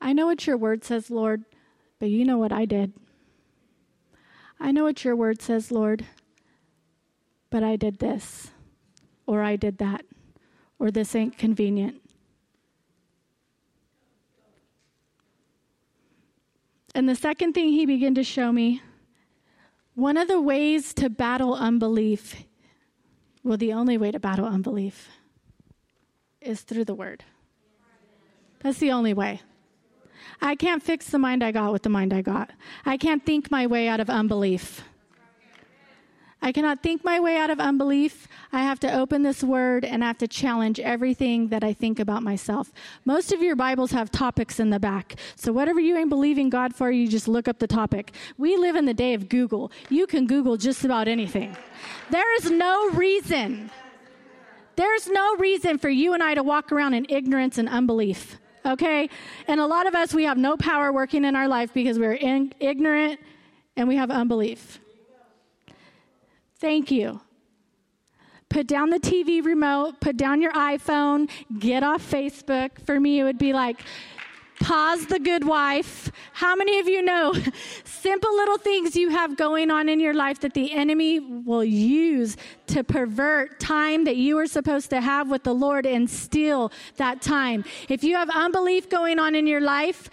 I 0.00 0.12
know 0.12 0.26
what 0.26 0.46
your 0.46 0.56
word 0.56 0.84
says, 0.84 1.08
Lord, 1.08 1.44
but 2.00 2.10
you 2.10 2.24
know 2.24 2.38
what 2.38 2.52
I 2.52 2.64
did. 2.64 2.92
I 4.58 4.72
know 4.72 4.84
what 4.84 5.04
your 5.04 5.14
word 5.14 5.40
says, 5.40 5.70
Lord, 5.70 6.04
but 7.50 7.62
I 7.62 7.76
did 7.76 8.00
this, 8.00 8.50
or 9.26 9.42
I 9.42 9.54
did 9.56 9.78
that, 9.78 10.04
or 10.78 10.90
this 10.90 11.14
ain't 11.14 11.38
convenient. 11.38 12.00
And 16.96 17.06
the 17.06 17.14
second 17.14 17.52
thing 17.52 17.68
he 17.68 17.84
began 17.84 18.14
to 18.14 18.24
show 18.24 18.50
me 18.50 18.80
one 19.94 20.16
of 20.16 20.28
the 20.28 20.40
ways 20.40 20.94
to 20.94 21.10
battle 21.10 21.52
unbelief, 21.52 22.46
well, 23.44 23.58
the 23.58 23.74
only 23.74 23.98
way 23.98 24.10
to 24.10 24.18
battle 24.18 24.46
unbelief 24.46 25.10
is 26.40 26.62
through 26.62 26.86
the 26.86 26.94
word. 26.94 27.22
That's 28.60 28.78
the 28.78 28.92
only 28.92 29.12
way. 29.12 29.42
I 30.40 30.54
can't 30.54 30.82
fix 30.82 31.10
the 31.10 31.18
mind 31.18 31.44
I 31.44 31.52
got 31.52 31.70
with 31.70 31.82
the 31.82 31.90
mind 31.90 32.14
I 32.14 32.22
got. 32.22 32.50
I 32.86 32.96
can't 32.96 33.22
think 33.26 33.50
my 33.50 33.66
way 33.66 33.88
out 33.88 34.00
of 34.00 34.08
unbelief. 34.08 34.80
I 36.42 36.52
cannot 36.52 36.82
think 36.82 37.02
my 37.02 37.18
way 37.18 37.36
out 37.36 37.50
of 37.50 37.58
unbelief. 37.58 38.28
I 38.52 38.60
have 38.60 38.78
to 38.80 38.92
open 38.92 39.22
this 39.22 39.42
word 39.42 39.84
and 39.84 40.04
I 40.04 40.06
have 40.06 40.18
to 40.18 40.28
challenge 40.28 40.78
everything 40.78 41.48
that 41.48 41.64
I 41.64 41.72
think 41.72 41.98
about 41.98 42.22
myself. 42.22 42.72
Most 43.04 43.32
of 43.32 43.42
your 43.42 43.56
Bibles 43.56 43.90
have 43.92 44.10
topics 44.10 44.60
in 44.60 44.70
the 44.70 44.78
back. 44.78 45.16
So 45.34 45.52
whatever 45.52 45.80
you 45.80 45.96
ain't 45.96 46.10
believing 46.10 46.50
God 46.50 46.74
for, 46.74 46.90
you 46.90 47.08
just 47.08 47.26
look 47.26 47.48
up 47.48 47.58
the 47.58 47.66
topic. 47.66 48.12
We 48.38 48.56
live 48.56 48.76
in 48.76 48.84
the 48.84 48.94
day 48.94 49.14
of 49.14 49.28
Google. 49.28 49.72
You 49.88 50.06
can 50.06 50.26
Google 50.26 50.56
just 50.56 50.84
about 50.84 51.08
anything. 51.08 51.56
There 52.10 52.36
is 52.36 52.50
no 52.50 52.90
reason. 52.90 53.70
There's 54.76 55.08
no 55.08 55.36
reason 55.36 55.78
for 55.78 55.88
you 55.88 56.12
and 56.12 56.22
I 56.22 56.34
to 56.34 56.42
walk 56.42 56.70
around 56.70 56.94
in 56.94 57.06
ignorance 57.08 57.56
and 57.58 57.68
unbelief. 57.68 58.38
Okay? 58.64 59.08
And 59.48 59.58
a 59.58 59.66
lot 59.66 59.86
of 59.86 59.94
us, 59.94 60.12
we 60.12 60.24
have 60.24 60.36
no 60.36 60.56
power 60.56 60.92
working 60.92 61.24
in 61.24 61.34
our 61.34 61.48
life 61.48 61.72
because 61.72 61.98
we're 61.98 62.12
in, 62.12 62.52
ignorant 62.60 63.20
and 63.76 63.88
we 63.88 63.96
have 63.96 64.10
unbelief. 64.10 64.80
Thank 66.58 66.90
you. 66.90 67.20
Put 68.48 68.66
down 68.66 68.90
the 68.90 69.00
TV 69.00 69.44
remote, 69.44 70.00
put 70.00 70.16
down 70.16 70.40
your 70.40 70.52
iPhone, 70.52 71.28
get 71.58 71.82
off 71.82 72.08
Facebook. 72.08 72.80
For 72.86 73.00
me, 73.00 73.18
it 73.20 73.24
would 73.24 73.38
be 73.38 73.52
like, 73.52 73.80
pause 74.60 75.06
the 75.06 75.18
good 75.18 75.44
wife. 75.44 76.10
How 76.32 76.54
many 76.54 76.78
of 76.78 76.88
you 76.88 77.02
know 77.02 77.34
simple 77.84 78.34
little 78.34 78.56
things 78.56 78.96
you 78.96 79.10
have 79.10 79.36
going 79.36 79.70
on 79.70 79.88
in 79.88 80.00
your 80.00 80.14
life 80.14 80.40
that 80.40 80.54
the 80.54 80.72
enemy 80.72 81.20
will 81.20 81.64
use 81.64 82.36
to 82.68 82.84
pervert 82.84 83.58
time 83.60 84.04
that 84.04 84.16
you 84.16 84.38
are 84.38 84.46
supposed 84.46 84.90
to 84.90 85.00
have 85.00 85.28
with 85.28 85.42
the 85.42 85.54
Lord 85.54 85.84
and 85.84 86.08
steal 86.08 86.72
that 86.96 87.20
time? 87.20 87.64
If 87.88 88.04
you 88.04 88.14
have 88.14 88.30
unbelief 88.30 88.88
going 88.88 89.18
on 89.18 89.34
in 89.34 89.46
your 89.46 89.60
life, 89.60 90.08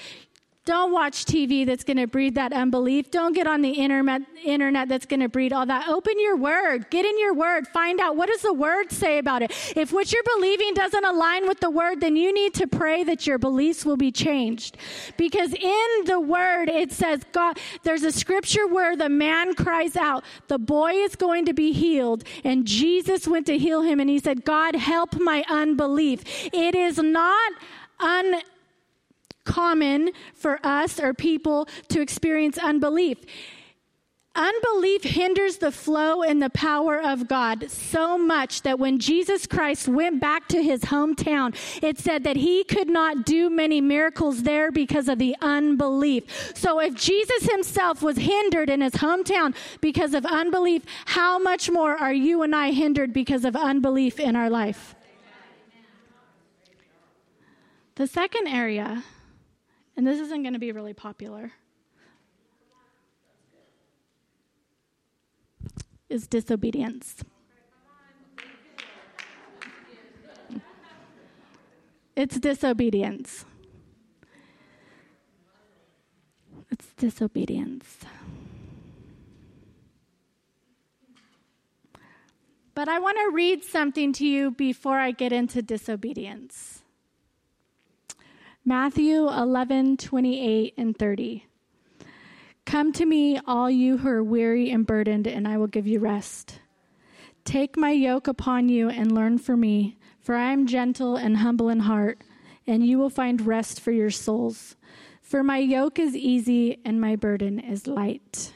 don't 0.65 0.93
watch 0.93 1.25
TV 1.25 1.65
that's 1.65 1.83
going 1.83 1.97
to 1.97 2.07
breed 2.07 2.35
that 2.35 2.53
unbelief. 2.53 3.11
Don't 3.11 3.33
get 3.33 3.47
on 3.47 3.61
the 3.61 3.71
internet, 3.71 4.21
internet 4.45 4.87
that's 4.87 5.05
going 5.05 5.19
to 5.19 5.27
breed 5.27 5.51
all 5.51 5.65
that. 5.65 5.89
Open 5.89 6.13
your 6.17 6.37
word. 6.37 6.89
Get 6.89 7.05
in 7.05 7.19
your 7.19 7.33
word. 7.33 7.67
Find 7.67 7.99
out 7.99 8.15
what 8.15 8.29
does 8.29 8.43
the 8.43 8.53
word 8.53 8.89
say 8.89 9.17
about 9.17 9.41
it. 9.41 9.51
If 9.75 9.91
what 9.91 10.13
you're 10.13 10.23
believing 10.37 10.73
doesn't 10.73 11.03
align 11.03 11.49
with 11.49 11.59
the 11.59 11.69
word, 11.69 11.99
then 11.99 12.15
you 12.15 12.33
need 12.33 12.53
to 12.53 12.67
pray 12.67 13.03
that 13.03 13.27
your 13.27 13.37
beliefs 13.37 13.83
will 13.83 13.97
be 13.97 14.09
changed. 14.09 14.77
Because 15.17 15.53
in 15.53 16.05
the 16.05 16.21
word, 16.21 16.69
it 16.69 16.93
says, 16.93 17.23
God, 17.33 17.59
there's 17.83 18.03
a 18.03 18.11
scripture 18.13 18.65
where 18.65 18.95
the 18.95 19.09
man 19.09 19.55
cries 19.55 19.97
out, 19.97 20.23
the 20.47 20.59
boy 20.59 20.91
is 20.91 21.17
going 21.17 21.43
to 21.45 21.53
be 21.53 21.73
healed. 21.73 22.23
And 22.45 22.65
Jesus 22.65 23.27
went 23.27 23.47
to 23.47 23.57
heal 23.57 23.81
him 23.81 23.99
and 23.99 24.09
he 24.09 24.17
said, 24.17 24.45
God, 24.45 24.75
help 24.75 25.19
my 25.19 25.43
unbelief. 25.49 26.23
It 26.53 26.73
is 26.73 26.99
not 26.99 27.51
un 27.99 28.35
common 29.43 30.11
for 30.33 30.59
us 30.63 30.99
or 30.99 31.13
people 31.13 31.67
to 31.89 32.01
experience 32.01 32.57
unbelief. 32.57 33.19
Unbelief 34.35 35.03
hinders 35.03 35.57
the 35.57 35.71
flow 35.71 36.23
and 36.23 36.41
the 36.41 36.49
power 36.49 36.99
of 36.99 37.27
God 37.27 37.69
so 37.69 38.17
much 38.17 38.63
that 38.63 38.79
when 38.79 38.97
Jesus 38.97 39.45
Christ 39.45 39.87
went 39.87 40.19
back 40.19 40.47
to 40.47 40.63
his 40.63 40.85
hometown, 40.85 41.55
it 41.83 41.99
said 41.99 42.23
that 42.23 42.37
he 42.37 42.63
could 42.63 42.89
not 42.89 43.27
do 43.27 43.51
many 43.51 43.79
miracles 43.79 44.41
there 44.41 44.71
because 44.71 45.07
of 45.07 45.19
the 45.19 45.35
unbelief. 45.39 46.55
So 46.57 46.79
if 46.79 46.95
Jesus 46.95 47.43
himself 47.43 48.01
was 48.01 48.17
hindered 48.17 48.71
in 48.71 48.81
his 48.81 48.93
hometown 48.93 49.53
because 49.81 50.15
of 50.15 50.25
unbelief, 50.25 50.81
how 51.05 51.37
much 51.37 51.69
more 51.69 51.95
are 51.95 52.13
you 52.13 52.41
and 52.41 52.55
I 52.55 52.71
hindered 52.71 53.13
because 53.13 53.45
of 53.45 53.55
unbelief 53.55 54.19
in 54.19 54.35
our 54.35 54.49
life? 54.49 54.95
The 57.95 58.07
second 58.07 58.47
area, 58.47 59.03
and 59.95 60.07
this 60.07 60.19
isn't 60.19 60.41
going 60.41 60.53
to 60.53 60.59
be 60.59 60.71
really 60.71 60.93
popular 60.93 61.53
is 66.13 66.27
disobedience. 66.27 67.23
It's 72.15 72.39
disobedience. 72.39 73.45
It's 76.69 76.85
disobedience. 76.97 77.97
But 82.75 82.87
I 82.87 82.99
want 82.99 83.17
to 83.17 83.31
read 83.33 83.63
something 83.63 84.13
to 84.13 84.27
you 84.27 84.51
before 84.51 84.99
I 84.99 85.11
get 85.11 85.33
into 85.33 85.63
disobedience. 85.63 86.82
Matthew 88.65 89.27
11, 89.27 89.97
28 89.97 90.73
and 90.77 90.97
30. 90.97 91.45
Come 92.65 92.93
to 92.93 93.05
me, 93.05 93.37
all 93.45 93.69
you 93.69 93.97
who 93.97 94.07
are 94.07 94.23
weary 94.23 94.71
and 94.71 94.87
burdened, 94.87 95.27
and 95.27 95.45
I 95.45 95.57
will 95.57 95.67
give 95.67 95.85
you 95.85 95.99
rest. 95.99 96.61
Take 97.43 97.75
my 97.75 97.91
yoke 97.91 98.29
upon 98.29 98.69
you 98.69 98.87
and 98.89 99.11
learn 99.11 99.37
from 99.37 99.59
me, 99.59 99.97
for 100.21 100.35
I 100.35 100.53
am 100.53 100.65
gentle 100.65 101.17
and 101.17 101.35
humble 101.35 101.67
in 101.67 101.81
heart, 101.81 102.23
and 102.65 102.85
you 102.85 102.97
will 102.97 103.09
find 103.09 103.45
rest 103.45 103.81
for 103.81 103.91
your 103.91 104.09
souls. 104.09 104.77
For 105.21 105.43
my 105.43 105.57
yoke 105.57 105.99
is 105.99 106.15
easy 106.15 106.79
and 106.85 107.01
my 107.01 107.17
burden 107.17 107.59
is 107.59 107.85
light. 107.85 108.53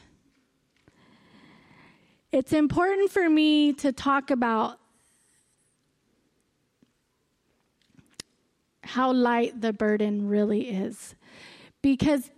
It's 2.32 2.54
important 2.54 3.10
for 3.10 3.28
me 3.28 3.74
to 3.74 3.92
talk 3.92 4.30
about 4.30 4.77
how 8.88 9.12
light 9.12 9.60
the 9.60 9.72
burden 9.72 10.28
really 10.28 10.70
is. 10.70 11.14
Because 11.82 12.30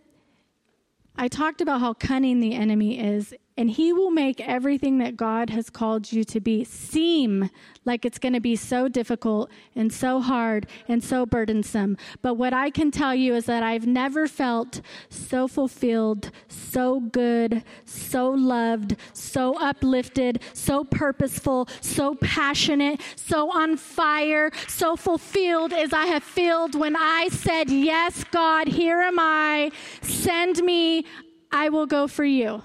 I 1.17 1.29
talked 1.29 1.61
about 1.61 1.81
how 1.81 1.95
cunning 1.95 2.41
the 2.41 2.55
enemy 2.55 2.99
is, 2.99 3.33
and 3.61 3.73
he 3.73 3.93
will 3.93 4.11
make 4.11 4.41
everything 4.41 4.97
that 4.97 5.19
God 5.19 5.51
has 5.51 5.69
called 5.69 6.11
you 6.11 6.25
to 6.25 6.41
be 6.41 6.65
seem 6.65 7.51
like 7.85 8.07
it's 8.07 8.19
going 8.19 8.33
to 8.33 8.41
be 8.41 8.57
so 8.57 8.89
difficult 8.89 9.51
and 9.77 9.93
so 9.93 10.23
hard 10.23 10.67
and 10.89 11.05
so 11.05 11.27
burdensome. 11.27 11.99
But 12.23 12.35
what 12.35 12.55
I 12.55 12.71
can 12.71 12.91
tell 12.91 13.15
you 13.15 13.35
is 13.35 13.45
that 13.45 13.63
I've 13.63 13.87
never 13.87 14.27
felt 14.27 14.81
so 15.11 15.47
fulfilled, 15.47 16.31
so 16.49 17.01
good, 17.01 17.63
so 17.85 18.31
loved, 18.31 18.97
so 19.13 19.61
uplifted, 19.61 20.41
so 20.55 20.83
purposeful, 20.83 21.69
so 21.83 22.15
passionate, 22.15 23.03
so 23.15 23.51
on 23.55 23.77
fire, 23.77 24.51
so 24.69 24.97
fulfilled 24.97 25.75
as 25.75 25.93
I 25.93 26.07
have 26.07 26.23
felt 26.23 26.75
when 26.75 26.97
I 26.97 27.29
said, 27.29 27.69
Yes, 27.69 28.25
God, 28.31 28.69
here 28.69 29.03
am 29.03 29.19
I. 29.19 29.71
Send 30.01 30.63
me. 30.63 31.05
I 31.53 31.69
will 31.69 31.87
go 31.87 32.07
for 32.07 32.25
you. 32.25 32.63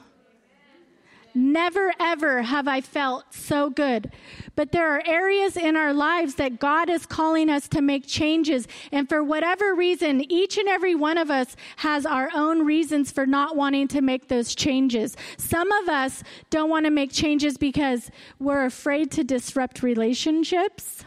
Never 1.37 1.93
ever 1.99 2.43
have 2.43 2.65
I 2.65 2.79
felt 2.79 3.33
so 3.33 3.69
good. 3.69 4.09
But 4.55 4.71
there 4.71 4.87
are 4.87 5.03
areas 5.05 5.57
in 5.57 5.75
our 5.75 5.93
lives 5.93 6.35
that 6.35 6.59
God 6.59 6.89
is 6.89 7.05
calling 7.05 7.49
us 7.49 7.67
to 7.67 7.81
make 7.81 8.07
changes. 8.07 8.69
And 8.93 9.09
for 9.09 9.21
whatever 9.21 9.75
reason, 9.75 10.31
each 10.31 10.57
and 10.57 10.69
every 10.69 10.95
one 10.95 11.17
of 11.17 11.29
us 11.29 11.57
has 11.77 12.05
our 12.05 12.29
own 12.33 12.65
reasons 12.65 13.11
for 13.11 13.25
not 13.25 13.57
wanting 13.57 13.89
to 13.89 14.01
make 14.01 14.29
those 14.29 14.55
changes. 14.55 15.17
Some 15.37 15.69
of 15.73 15.89
us 15.89 16.23
don't 16.49 16.69
want 16.69 16.85
to 16.85 16.91
make 16.91 17.11
changes 17.11 17.57
because 17.57 18.09
we're 18.39 18.63
afraid 18.63 19.11
to 19.11 19.25
disrupt 19.25 19.83
relationships. 19.83 21.03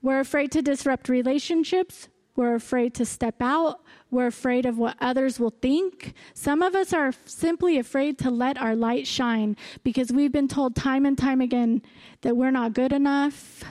We're 0.00 0.20
afraid 0.20 0.52
to 0.52 0.62
disrupt 0.62 1.10
relationships. 1.10 2.08
We're 2.34 2.54
afraid 2.54 2.94
to 2.94 3.04
step 3.04 3.36
out. 3.40 3.80
We're 4.10 4.28
afraid 4.28 4.66
of 4.66 4.78
what 4.78 4.96
others 5.00 5.40
will 5.40 5.54
think. 5.60 6.14
Some 6.32 6.62
of 6.62 6.74
us 6.74 6.92
are 6.92 7.12
simply 7.24 7.78
afraid 7.78 8.18
to 8.18 8.30
let 8.30 8.56
our 8.56 8.76
light 8.76 9.06
shine 9.06 9.56
because 9.82 10.12
we've 10.12 10.32
been 10.32 10.48
told 10.48 10.76
time 10.76 11.04
and 11.04 11.18
time 11.18 11.40
again 11.40 11.82
that 12.22 12.36
we're 12.36 12.52
not 12.52 12.72
good 12.72 12.92
enough, 12.92 13.64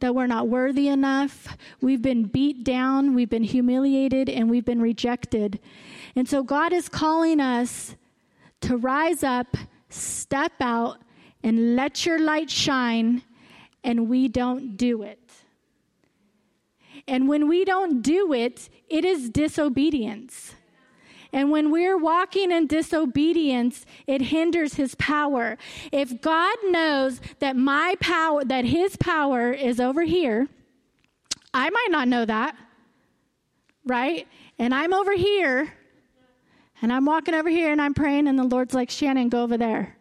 that 0.00 0.14
we're 0.14 0.26
not 0.26 0.48
worthy 0.48 0.88
enough. 0.88 1.56
We've 1.80 2.02
been 2.02 2.24
beat 2.24 2.64
down, 2.64 3.14
we've 3.14 3.30
been 3.30 3.44
humiliated, 3.44 4.28
and 4.28 4.50
we've 4.50 4.64
been 4.64 4.82
rejected. 4.82 5.60
And 6.16 6.28
so 6.28 6.42
God 6.42 6.72
is 6.72 6.88
calling 6.88 7.40
us 7.40 7.94
to 8.62 8.76
rise 8.76 9.22
up, 9.22 9.56
step 9.88 10.52
out, 10.60 10.98
and 11.44 11.76
let 11.76 12.04
your 12.04 12.18
light 12.18 12.50
shine, 12.50 13.22
and 13.84 14.08
we 14.08 14.26
don't 14.26 14.76
do 14.76 15.02
it. 15.02 15.20
And 17.06 17.28
when 17.28 17.48
we 17.48 17.64
don't 17.64 18.02
do 18.02 18.32
it, 18.32 18.68
it 18.90 19.04
is 19.04 19.30
disobedience. 19.30 20.54
And 21.32 21.50
when 21.50 21.70
we're 21.70 21.98
walking 21.98 22.50
in 22.50 22.66
disobedience, 22.66 23.84
it 24.06 24.22
hinders 24.22 24.74
his 24.74 24.94
power. 24.94 25.58
If 25.92 26.22
God 26.22 26.56
knows 26.64 27.20
that 27.40 27.54
my 27.54 27.96
power, 28.00 28.44
that 28.44 28.64
his 28.64 28.96
power 28.96 29.52
is 29.52 29.78
over 29.78 30.04
here, 30.04 30.48
I 31.52 31.68
might 31.68 31.88
not 31.90 32.08
know 32.08 32.24
that, 32.24 32.56
right? 33.84 34.26
And 34.58 34.74
I'm 34.74 34.94
over 34.94 35.14
here, 35.14 35.74
and 36.80 36.92
I'm 36.92 37.04
walking 37.04 37.34
over 37.34 37.48
here 37.48 37.72
and 37.72 37.82
I'm 37.82 37.94
praying, 37.94 38.26
and 38.26 38.38
the 38.38 38.44
Lord's 38.44 38.74
like, 38.74 38.90
Shannon, 38.90 39.28
go 39.28 39.42
over 39.42 39.58
there. 39.58 39.96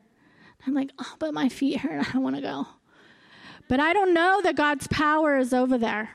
I'm 0.66 0.74
like, 0.74 0.92
oh, 1.00 1.14
but 1.20 1.34
my 1.34 1.50
feet 1.50 1.80
hurt. 1.80 2.08
I 2.08 2.12
don't 2.12 2.24
want 2.24 2.36
to 2.36 2.42
go. 2.42 2.68
But 3.68 3.80
I 3.80 3.94
don't 3.94 4.14
know 4.14 4.42
that 4.44 4.56
God's 4.56 4.88
power 4.88 5.38
is 5.38 5.54
over 5.54 5.78
there 5.78 6.12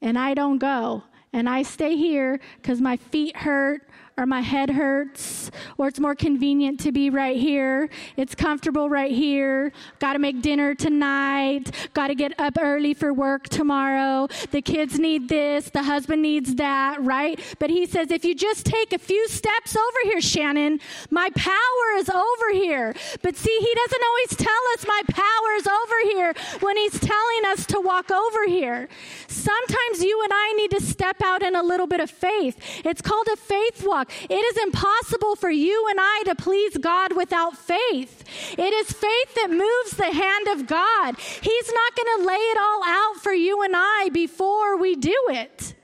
and 0.00 0.18
I 0.18 0.34
don't 0.34 0.58
go 0.58 1.04
and 1.32 1.48
I 1.48 1.62
stay 1.62 1.96
here 1.96 2.40
because 2.60 2.80
my 2.80 2.96
feet 2.96 3.36
hurt 3.36 3.85
or 4.18 4.24
my 4.24 4.40
head 4.40 4.70
hurts, 4.70 5.50
or 5.76 5.88
it's 5.88 6.00
more 6.00 6.14
convenient 6.14 6.80
to 6.80 6.90
be 6.90 7.10
right 7.10 7.36
here. 7.36 7.90
It's 8.16 8.34
comfortable 8.34 8.88
right 8.88 9.12
here. 9.12 9.72
Got 9.98 10.14
to 10.14 10.18
make 10.18 10.40
dinner 10.40 10.74
tonight. 10.74 11.70
Got 11.92 12.08
to 12.08 12.14
get 12.14 12.38
up 12.40 12.56
early 12.58 12.94
for 12.94 13.12
work 13.12 13.48
tomorrow. 13.50 14.28
The 14.52 14.62
kids 14.62 14.98
need 14.98 15.28
this. 15.28 15.68
The 15.68 15.82
husband 15.82 16.22
needs 16.22 16.54
that, 16.54 17.02
right? 17.02 17.38
But 17.58 17.68
he 17.68 17.84
says, 17.84 18.10
if 18.10 18.24
you 18.24 18.34
just 18.34 18.64
take 18.64 18.94
a 18.94 18.98
few 18.98 19.28
steps 19.28 19.76
over 19.76 19.98
here, 20.04 20.20
Shannon, 20.22 20.80
my 21.10 21.28
power 21.36 21.96
is 21.96 22.08
over 22.08 22.52
here. 22.52 22.94
But 23.20 23.36
see, 23.36 23.56
he 23.60 23.74
doesn't 23.74 24.02
always 24.02 24.36
tell 24.36 24.62
us 24.72 24.86
my 24.86 25.02
power 25.08 25.52
is 25.56 25.66
over 25.66 26.00
here 26.04 26.34
when 26.60 26.76
he's 26.78 26.98
telling 26.98 27.44
us 27.48 27.66
to 27.66 27.80
walk 27.80 28.10
over 28.10 28.46
here. 28.46 28.88
Sometimes 29.28 30.02
you 30.02 30.22
and 30.22 30.32
I 30.32 30.54
need 30.56 30.70
to 30.70 30.80
step 30.80 31.20
out 31.22 31.42
in 31.42 31.54
a 31.54 31.62
little 31.62 31.86
bit 31.86 32.00
of 32.00 32.10
faith. 32.10 32.56
It's 32.84 33.02
called 33.02 33.26
a 33.30 33.36
faith 33.36 33.86
walk. 33.86 34.05
It 34.28 34.34
is 34.34 34.62
impossible 34.62 35.36
for 35.36 35.50
you 35.50 35.86
and 35.90 35.98
I 36.00 36.22
to 36.26 36.34
please 36.34 36.76
God 36.76 37.16
without 37.16 37.56
faith. 37.56 38.24
It 38.58 38.72
is 38.72 38.92
faith 38.92 39.34
that 39.34 39.50
moves 39.50 39.96
the 39.96 40.12
hand 40.12 40.48
of 40.48 40.66
God. 40.66 41.18
He's 41.18 41.72
not 41.72 41.96
going 41.96 42.18
to 42.18 42.26
lay 42.26 42.34
it 42.34 42.58
all 42.58 42.82
out 42.84 43.16
for 43.22 43.32
you 43.32 43.62
and 43.62 43.74
I 43.74 44.10
before 44.12 44.76
we 44.76 44.94
do 44.94 45.16
it 45.30 45.74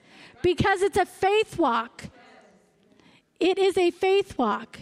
because 0.43 0.83
it's 0.83 0.99
a 0.99 1.07
faith 1.07 1.59
walk. 1.59 2.05
It 3.41 3.59
is 3.59 3.77
a 3.77 3.91
faith 3.91 4.39
walk. 4.39 4.79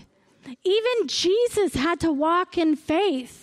Even 0.64 1.07
Jesus 1.07 1.74
had 1.74 2.00
to 2.00 2.12
walk 2.12 2.59
in 2.59 2.76
faith. 2.76 3.39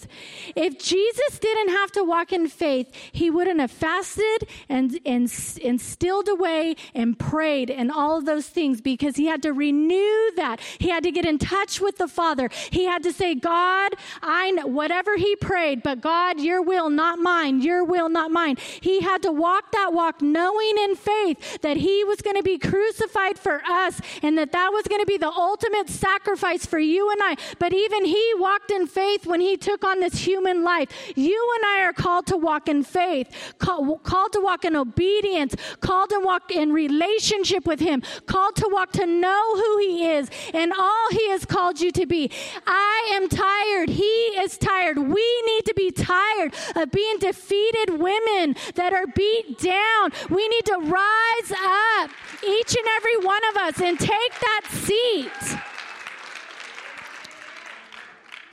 If 0.55 0.79
Jesus 0.79 1.39
didn't 1.39 1.69
have 1.69 1.91
to 1.93 2.03
walk 2.03 2.31
in 2.33 2.47
faith, 2.47 2.91
he 3.11 3.29
wouldn't 3.29 3.59
have 3.59 3.71
fasted 3.71 4.47
and, 4.69 4.99
and, 5.05 5.31
and 5.63 5.81
stilled 5.81 6.27
away 6.27 6.75
and 6.93 7.17
prayed 7.17 7.69
and 7.69 7.91
all 7.91 8.17
of 8.17 8.25
those 8.25 8.47
things 8.47 8.81
because 8.81 9.15
he 9.15 9.25
had 9.27 9.41
to 9.43 9.53
renew 9.53 10.31
that. 10.35 10.59
He 10.79 10.89
had 10.89 11.03
to 11.03 11.11
get 11.11 11.25
in 11.25 11.37
touch 11.37 11.79
with 11.79 11.97
the 11.97 12.07
Father. 12.07 12.49
He 12.71 12.85
had 12.85 13.03
to 13.03 13.13
say, 13.13 13.35
God, 13.35 13.93
I 14.21 14.51
know, 14.51 14.67
whatever 14.67 15.17
he 15.17 15.35
prayed, 15.35 15.83
but 15.83 16.01
God, 16.01 16.39
your 16.39 16.61
will, 16.61 16.89
not 16.89 17.19
mine, 17.19 17.61
your 17.61 17.83
will, 17.83 18.09
not 18.09 18.31
mine. 18.31 18.57
He 18.81 19.01
had 19.01 19.21
to 19.23 19.31
walk 19.31 19.71
that 19.71 19.93
walk 19.93 20.21
knowing 20.21 20.77
in 20.77 20.95
faith 20.95 21.61
that 21.61 21.77
he 21.77 22.03
was 22.03 22.21
going 22.21 22.35
to 22.35 22.43
be 22.43 22.57
crucified 22.57 23.37
for 23.37 23.61
us 23.67 23.99
and 24.21 24.37
that 24.37 24.51
that 24.51 24.69
was 24.71 24.85
going 24.87 25.01
to 25.01 25.05
be 25.05 25.17
the 25.17 25.31
ultimate 25.31 25.89
sacrifice 25.89 26.65
for 26.65 26.79
you 26.79 27.09
and 27.11 27.19
I. 27.21 27.35
But 27.59 27.73
even 27.73 28.05
he 28.05 28.33
walked 28.35 28.71
in 28.71 28.87
faith 28.87 29.25
when 29.25 29.41
he 29.41 29.57
took 29.57 29.83
on 29.83 29.99
the 29.99 30.06
this 30.09 30.25
human 30.25 30.63
life. 30.63 30.89
You 31.15 31.53
and 31.55 31.65
I 31.65 31.83
are 31.83 31.93
called 31.93 32.27
to 32.27 32.37
walk 32.37 32.67
in 32.67 32.83
faith, 32.83 33.55
call, 33.57 33.97
called 33.99 34.33
to 34.33 34.41
walk 34.41 34.65
in 34.65 34.75
obedience, 34.75 35.55
called 35.81 36.09
to 36.09 36.19
walk 36.19 36.51
in 36.51 36.71
relationship 36.71 37.65
with 37.65 37.79
Him, 37.79 38.03
called 38.25 38.55
to 38.57 38.69
walk 38.71 38.91
to 38.93 39.05
know 39.05 39.55
who 39.55 39.77
He 39.79 40.07
is 40.07 40.29
and 40.53 40.71
all 40.73 41.09
He 41.11 41.29
has 41.29 41.45
called 41.45 41.79
you 41.79 41.91
to 41.91 42.05
be. 42.05 42.31
I 42.65 43.11
am 43.13 43.27
tired. 43.29 43.89
He 43.89 44.03
is 44.03 44.57
tired. 44.57 44.97
We 44.97 45.41
need 45.45 45.65
to 45.65 45.73
be 45.75 45.91
tired 45.91 46.53
of 46.75 46.91
being 46.91 47.19
defeated 47.19 47.99
women 47.99 48.55
that 48.75 48.93
are 48.93 49.07
beat 49.07 49.59
down. 49.59 50.11
We 50.29 50.47
need 50.47 50.65
to 50.65 50.77
rise 50.79 51.51
up, 51.51 52.11
each 52.47 52.75
and 52.75 52.87
every 52.95 53.17
one 53.17 53.41
of 53.51 53.57
us, 53.57 53.81
and 53.81 53.99
take 53.99 54.39
that 54.39 54.61
seat. 54.69 55.76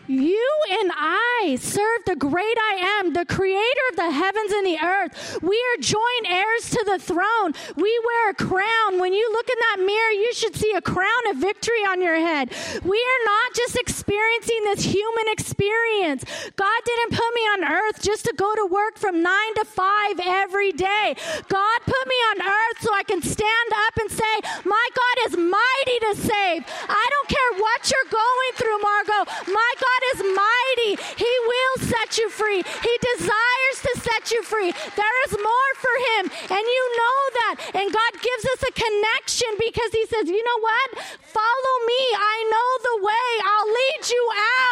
You 0.07 0.51
and 0.81 0.93
I 0.95 1.57
serve 1.61 2.05
the 2.05 2.17
great 2.17 2.59
I 2.59 3.01
am, 3.01 3.14
the 3.14 3.25
creator 3.25 3.85
of 3.90 3.97
the 3.97 4.11
heavens 4.11 4.53
and 4.53 4.67
the 4.67 4.79
earth. 4.85 5.38
We 5.40 5.57
are 5.57 5.81
joint 5.81 6.27
heirs 6.29 6.69
to 6.71 6.85
the 6.85 6.99
throne. 6.99 7.57
We 7.77 8.01
wear 8.05 8.31
a 8.31 8.35
crown. 8.35 9.01
When 9.01 9.14
you 9.14 9.25
look 9.33 9.49
in 9.49 9.57
that 9.59 9.79
mirror, 9.81 10.12
you 10.12 10.35
should 10.35 10.57
see 10.57 10.73
a 10.77 10.83
crown 10.83 11.25
of 11.31 11.37
victory 11.37 11.88
on 11.88 12.03
your 12.03 12.17
head. 12.17 12.53
We 12.85 13.01
are 13.01 13.25
not 13.25 13.55
just 13.55 13.77
experiencing 13.77 14.61
this 14.64 14.85
human 14.85 15.25
experience. 15.33 16.25
God 16.57 16.81
didn't 16.85 17.17
put 17.17 17.31
me 17.35 17.43
on 17.57 17.64
earth 17.64 18.03
just 18.03 18.27
to 18.27 18.35
go 18.37 18.55
to 18.55 18.69
work 18.71 18.99
from 18.99 19.23
nine 19.23 19.55
to 19.57 19.64
five 19.64 20.21
every 20.21 20.73
day. 20.73 21.17
God 21.49 21.79
put 21.87 22.05
me 22.07 22.19
on 22.37 22.43
earth 22.43 22.79
so 22.81 22.93
I 22.93 23.05
can 23.09 23.23
stand 23.23 23.71
up 23.88 23.95
and 24.01 24.11
say, 24.11 24.35
My 24.69 24.87
God 24.93 25.17
is 25.29 25.33
mighty 25.38 25.99
to 26.09 26.12
save. 26.29 26.61
I 26.93 27.07
don't 27.09 27.29
care 27.29 27.53
what 27.57 27.81
you're 27.88 28.11
going 28.12 28.53
through, 28.61 28.79
Margot. 28.85 29.25
My 29.49 29.73
God 29.81 29.93
God 29.94 30.18
is 30.18 30.26
mighty. 30.26 30.92
He 31.16 31.33
will 31.46 31.87
set 31.87 32.18
you 32.18 32.28
free. 32.28 32.62
He 32.83 32.94
desires 33.14 33.78
to 33.83 33.92
set 34.00 34.30
you 34.33 34.42
free. 34.42 34.72
There 34.72 35.16
is 35.26 35.33
more 35.38 35.70
for 35.78 35.94
him, 36.11 36.30
and 36.50 36.64
you 36.66 36.85
know 36.98 37.18
that. 37.38 37.54
And 37.74 37.92
God 37.92 38.12
gives 38.18 38.44
us 38.44 38.62
a 38.68 38.72
connection 38.72 39.48
because 39.59 39.92
he 39.92 40.07
says, 40.07 40.26
you 40.26 40.42
know 40.42 40.61
what? 40.61 40.98
Follow 41.22 41.76
me. 41.87 42.02
I 42.16 42.37
know 42.50 42.70
the 42.83 42.96
way. 43.07 43.28
I'll 43.44 43.70
lead 43.70 44.02
you 44.11 44.24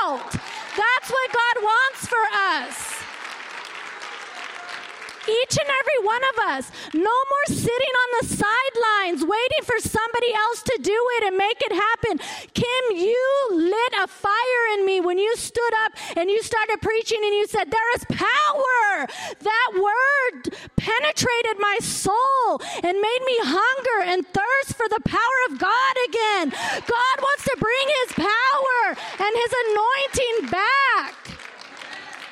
out. 0.02 0.30
That's 0.74 1.08
what 1.10 1.28
God 1.30 1.56
wants 1.62 2.06
for 2.06 2.24
us. 2.58 3.11
Each 5.28 5.54
and 5.56 5.70
every 5.70 6.00
one 6.06 6.22
of 6.34 6.36
us. 6.50 6.70
No 6.94 7.00
more 7.32 7.46
sitting 7.46 7.94
on 8.02 8.08
the 8.20 8.26
sidelines 8.26 9.22
waiting 9.24 9.62
for 9.62 9.78
somebody 9.78 10.34
else 10.34 10.62
to 10.62 10.78
do 10.82 10.98
it 11.18 11.24
and 11.24 11.36
make 11.36 11.60
it 11.60 11.72
happen. 11.72 12.18
Kim, 12.54 12.96
you 12.96 13.48
lit 13.52 13.92
a 14.02 14.06
fire 14.06 14.64
in 14.74 14.86
me 14.86 15.00
when 15.00 15.18
you 15.18 15.36
stood 15.36 15.74
up 15.84 15.92
and 16.16 16.28
you 16.28 16.42
started 16.42 16.82
preaching 16.82 17.20
and 17.22 17.34
you 17.34 17.46
said, 17.46 17.70
There 17.70 17.94
is 17.94 18.04
power. 18.10 19.06
That 19.40 19.70
word 19.74 20.54
penetrated 20.76 21.58
my 21.58 21.78
soul 21.80 22.60
and 22.82 22.98
made 22.98 23.22
me 23.26 23.36
hunger 23.42 24.10
and 24.10 24.26
thirst 24.26 24.76
for 24.76 24.88
the 24.88 25.00
power 25.04 25.38
of 25.50 25.58
God 25.58 25.94
again. 26.08 26.50
God 26.50 27.16
wants 27.22 27.44
to 27.44 27.56
bring 27.58 27.86
his 28.02 28.12
power 28.12 28.96
and 29.22 29.32
his 29.36 29.52
anointing 29.66 30.50
back. 30.50 31.41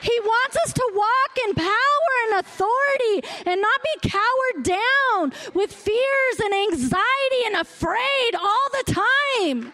He 0.00 0.18
wants 0.20 0.56
us 0.64 0.72
to 0.72 0.92
walk 0.94 1.38
in 1.46 1.54
power 1.54 2.12
and 2.28 2.40
authority 2.40 3.28
and 3.46 3.60
not 3.60 3.80
be 3.82 4.08
cowered 4.08 4.64
down 4.64 5.32
with 5.54 5.72
fears 5.72 6.40
and 6.42 6.54
anxiety 6.54 7.42
and 7.46 7.56
afraid 7.56 8.34
all 8.34 8.66
the 8.72 8.92
time. 8.92 9.72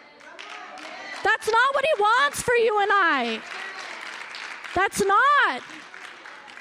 That's 1.23 1.47
not 1.47 1.73
what 1.73 1.85
He 1.85 2.01
wants 2.01 2.41
for 2.41 2.55
you 2.55 2.79
and 2.81 2.89
I. 2.91 3.41
That's 4.75 5.03
not. 5.03 5.63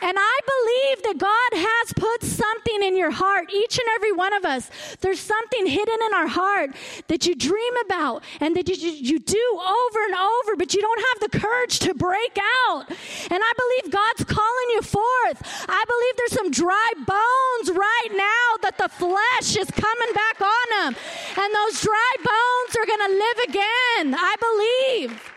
And 0.06 0.16
I 0.16 0.38
believe 0.46 1.02
that 1.02 1.18
God 1.18 1.66
has 1.66 1.92
put 1.92 2.22
something 2.22 2.80
in 2.84 2.96
your 2.96 3.10
heart, 3.10 3.50
each 3.52 3.76
and 3.76 3.88
every 3.96 4.12
one 4.12 4.32
of 4.34 4.44
us. 4.44 4.70
There's 5.00 5.18
something 5.18 5.66
hidden 5.66 5.98
in 6.06 6.14
our 6.14 6.28
heart 6.28 6.70
that 7.08 7.26
you 7.26 7.34
dream 7.34 7.74
about 7.84 8.22
and 8.38 8.54
that 8.54 8.68
you, 8.68 8.76
you 8.76 9.18
do 9.18 9.46
over 9.58 10.04
and 10.04 10.14
over, 10.14 10.54
but 10.54 10.74
you 10.74 10.80
don't 10.80 11.02
have 11.10 11.28
the 11.28 11.38
courage 11.40 11.80
to 11.80 11.92
break 11.92 12.38
out. 12.68 12.86
And 12.86 13.42
I 13.42 13.52
believe 13.58 13.92
God's 13.92 14.22
calling 14.30 14.68
you 14.78 14.82
forth. 14.82 15.42
I 15.68 15.82
believe 15.90 16.14
there's 16.16 16.38
some 16.38 16.50
dry 16.52 16.90
bones 16.94 17.76
right 17.76 18.12
now 18.14 18.62
that 18.62 18.78
the 18.78 18.88
flesh 18.88 19.56
is 19.58 19.68
coming 19.74 20.12
back 20.14 20.40
on 20.40 20.66
them. 20.78 20.94
And 21.34 21.50
those 21.52 21.82
dry 21.82 22.12
bones 22.22 22.76
are 22.78 22.86
going 22.86 23.10
to 23.10 23.12
live 23.18 23.38
again. 23.50 24.14
I 24.14 24.34
believe 24.38 25.35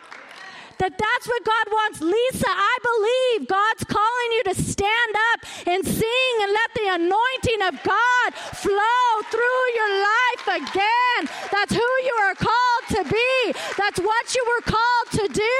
that 0.79 0.95
that's 0.95 1.27
what 1.27 1.43
God 1.43 1.65
wants. 1.71 1.99
Lisa, 2.01 2.47
I 2.47 2.75
believe 2.79 3.47
God's 3.47 3.83
calling 3.83 4.29
you 4.31 4.43
to 4.47 4.55
stand 4.55 5.13
up 5.31 5.39
and 5.67 5.83
sing 5.83 6.33
and 6.41 6.51
let 6.55 6.69
the 6.73 6.87
anointing 6.95 7.61
of 7.67 7.73
God 7.83 8.27
flow 8.55 9.07
through 9.27 9.63
your 9.75 9.91
life 9.99 10.45
again. 10.63 11.21
That's 11.51 11.75
who 11.75 11.89
you 12.07 12.15
are 12.23 12.35
called 12.35 12.83
to 12.95 13.03
be. 13.03 13.31
That's 13.75 13.99
what 13.99 14.25
you 14.33 14.43
were 14.47 14.63
called 14.71 15.07
to 15.19 15.25
do. 15.27 15.59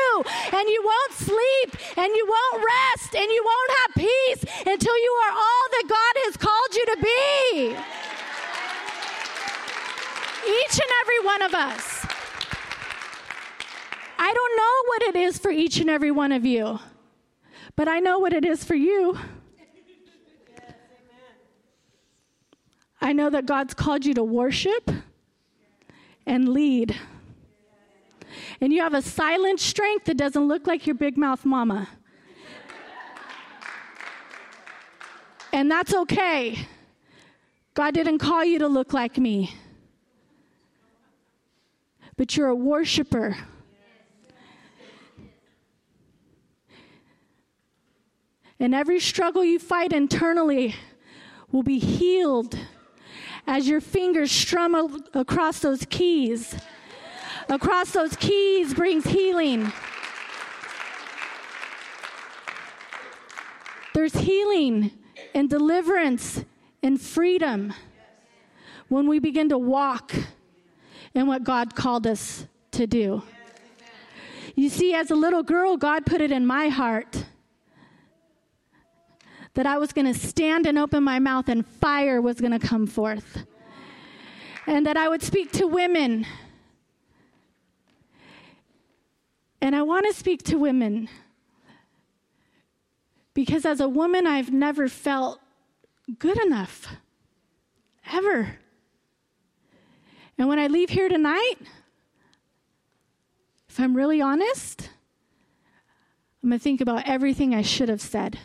And 0.56 0.66
you 0.72 0.82
won't 0.88 1.14
sleep 1.14 1.70
and 2.00 2.10
you 2.16 2.26
won't 2.26 2.64
rest 2.64 3.16
and 3.16 3.28
you 3.28 3.44
won't 3.44 3.72
have 3.84 3.92
peace 4.00 4.42
until 4.66 4.96
you 4.96 5.14
are 5.28 5.34
all 5.36 5.66
that 5.76 5.86
God 5.88 6.14
has 6.26 6.38
called 6.40 6.72
you 6.74 6.86
to 6.96 6.98
be. 7.04 7.76
Each 10.48 10.80
and 10.80 10.92
every 11.04 11.20
one 11.28 11.42
of 11.44 11.54
us. 11.54 11.99
I 14.22 14.34
don't 14.34 14.58
know 14.58 14.84
what 14.88 15.02
it 15.04 15.16
is 15.28 15.40
for 15.40 15.50
each 15.50 15.80
and 15.80 15.90
every 15.90 16.12
one 16.12 16.34
of 16.34 16.46
you, 16.46 16.78
but 17.78 17.88
I 17.88 18.00
know 18.00 18.20
what 18.20 18.34
it 18.34 18.44
is 18.44 18.66
for 18.66 18.76
you. 18.76 19.18
I 23.00 23.14
know 23.14 23.30
that 23.30 23.46
God's 23.46 23.74
called 23.74 24.06
you 24.06 24.14
to 24.16 24.24
worship 24.24 24.92
and 26.26 26.50
lead. 26.50 26.98
And 28.60 28.74
you 28.74 28.82
have 28.82 28.94
a 28.94 29.02
silent 29.02 29.62
strength 29.62 30.06
that 30.08 30.18
doesn't 30.18 30.50
look 30.50 30.68
like 30.68 30.86
your 30.86 30.96
big 30.96 31.18
mouth 31.18 31.46
mama. 31.46 31.88
And 35.54 35.72
that's 35.72 35.94
okay. 35.94 36.68
God 37.74 37.94
didn't 37.94 38.20
call 38.20 38.44
you 38.44 38.60
to 38.60 38.68
look 38.68 38.92
like 38.92 39.18
me. 39.18 39.56
But 42.18 42.36
you're 42.36 42.50
a 42.50 42.56
worshiper. 42.56 43.38
And 48.60 48.76
every 48.76 49.00
struggle 49.00 49.44
you 49.44 49.58
fight 49.58 49.94
internally 49.94 50.76
will 51.52 51.64
be 51.64 51.80
healed 51.80 52.58
as 53.48 53.68
your 53.68 53.82
fingers 53.82 54.32
strum 54.32 55.04
across 55.14 55.60
those 55.60 55.86
keys. 55.86 56.56
Across 57.48 57.92
those 57.92 58.16
keys 58.16 58.74
brings 58.74 59.06
healing. 59.06 59.72
There's 63.94 64.14
healing 64.14 64.92
and 65.34 65.50
deliverance 65.50 66.44
and 66.84 67.00
freedom 67.00 67.74
when 68.88 69.08
we 69.08 69.20
begin 69.20 69.50
to 69.50 69.58
walk 69.58 70.14
in 71.14 71.28
what 71.28 71.44
God 71.44 71.76
called 71.76 72.06
us 72.06 72.46
to 72.72 72.86
do. 72.86 73.24
You 74.56 74.70
see, 74.70 74.94
as 74.94 75.10
a 75.12 75.16
little 75.16 75.44
girl, 75.44 75.78
God 75.78 76.06
put 76.06 76.22
it 76.22 76.32
in 76.32 76.46
my 76.46 76.68
heart 76.68 77.26
that 79.54 79.66
I 79.66 79.78
was 79.78 79.92
going 79.94 80.06
to 80.12 80.14
stand 80.14 80.66
and 80.66 80.78
open 80.78 81.04
my 81.04 81.20
mouth 81.20 81.50
and 81.50 81.66
fire 81.66 82.22
was 82.22 82.40
going 82.40 82.58
to 82.58 82.66
come 82.66 82.88
forth. 82.88 83.46
And 84.68 84.86
that 84.86 84.98
I 84.98 85.10
would 85.10 85.24
speak 85.24 85.52
to 85.54 85.66
women. 85.66 86.26
And 89.62 89.76
I 89.76 89.82
want 89.82 90.06
to 90.06 90.14
speak 90.14 90.44
to 90.44 90.58
women 90.58 91.10
because 93.34 93.66
as 93.66 93.80
a 93.80 93.88
woman, 93.88 94.28
I've 94.28 94.52
never 94.52 94.88
felt 94.88 95.40
good 96.18 96.38
enough. 96.46 96.88
Ever. 98.12 98.58
And 100.38 100.48
when 100.48 100.60
I 100.60 100.68
leave 100.68 100.90
here 100.90 101.10
tonight, 101.10 101.56
if 103.70 103.80
I'm 103.80 103.96
really 103.96 104.22
honest, 104.22 104.90
I'm 106.42 106.50
going 106.50 106.60
to 106.60 106.64
think 106.64 106.82
about 106.82 107.08
everything 107.08 107.54
I 107.54 107.62
should 107.62 107.90
have 107.90 108.02
said. 108.02 108.40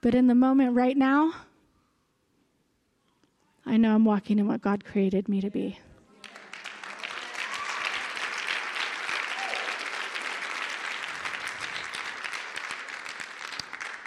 But 0.00 0.14
in 0.14 0.28
the 0.28 0.34
moment 0.34 0.76
right 0.76 0.96
now, 0.96 1.32
I 3.66 3.76
know 3.76 3.94
I'm 3.94 4.04
walking 4.04 4.38
in 4.38 4.46
what 4.46 4.62
God 4.62 4.84
created 4.84 5.28
me 5.28 5.40
to 5.40 5.50
be. 5.50 5.78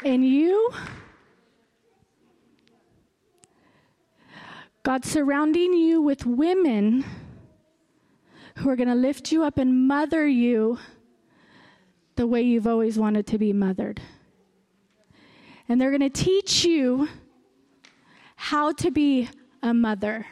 And 0.03 0.25
you, 0.25 0.71
God 4.81 5.05
surrounding 5.05 5.73
you 5.73 6.01
with 6.01 6.25
women 6.25 7.05
who 8.55 8.69
are 8.69 8.75
going 8.75 8.89
to 8.89 8.95
lift 8.95 9.31
you 9.31 9.43
up 9.43 9.59
and 9.59 9.87
mother 9.87 10.27
you 10.27 10.79
the 12.15 12.25
way 12.25 12.41
you've 12.41 12.65
always 12.65 12.97
wanted 12.97 13.27
to 13.27 13.37
be 13.37 13.53
mothered. 13.53 14.01
And 15.71 15.79
they're 15.79 15.97
going 15.97 16.01
to 16.01 16.09
teach 16.09 16.65
you 16.65 17.07
how 18.35 18.73
to 18.73 18.91
be 18.91 19.29
a 19.63 19.73
mother 19.73 20.27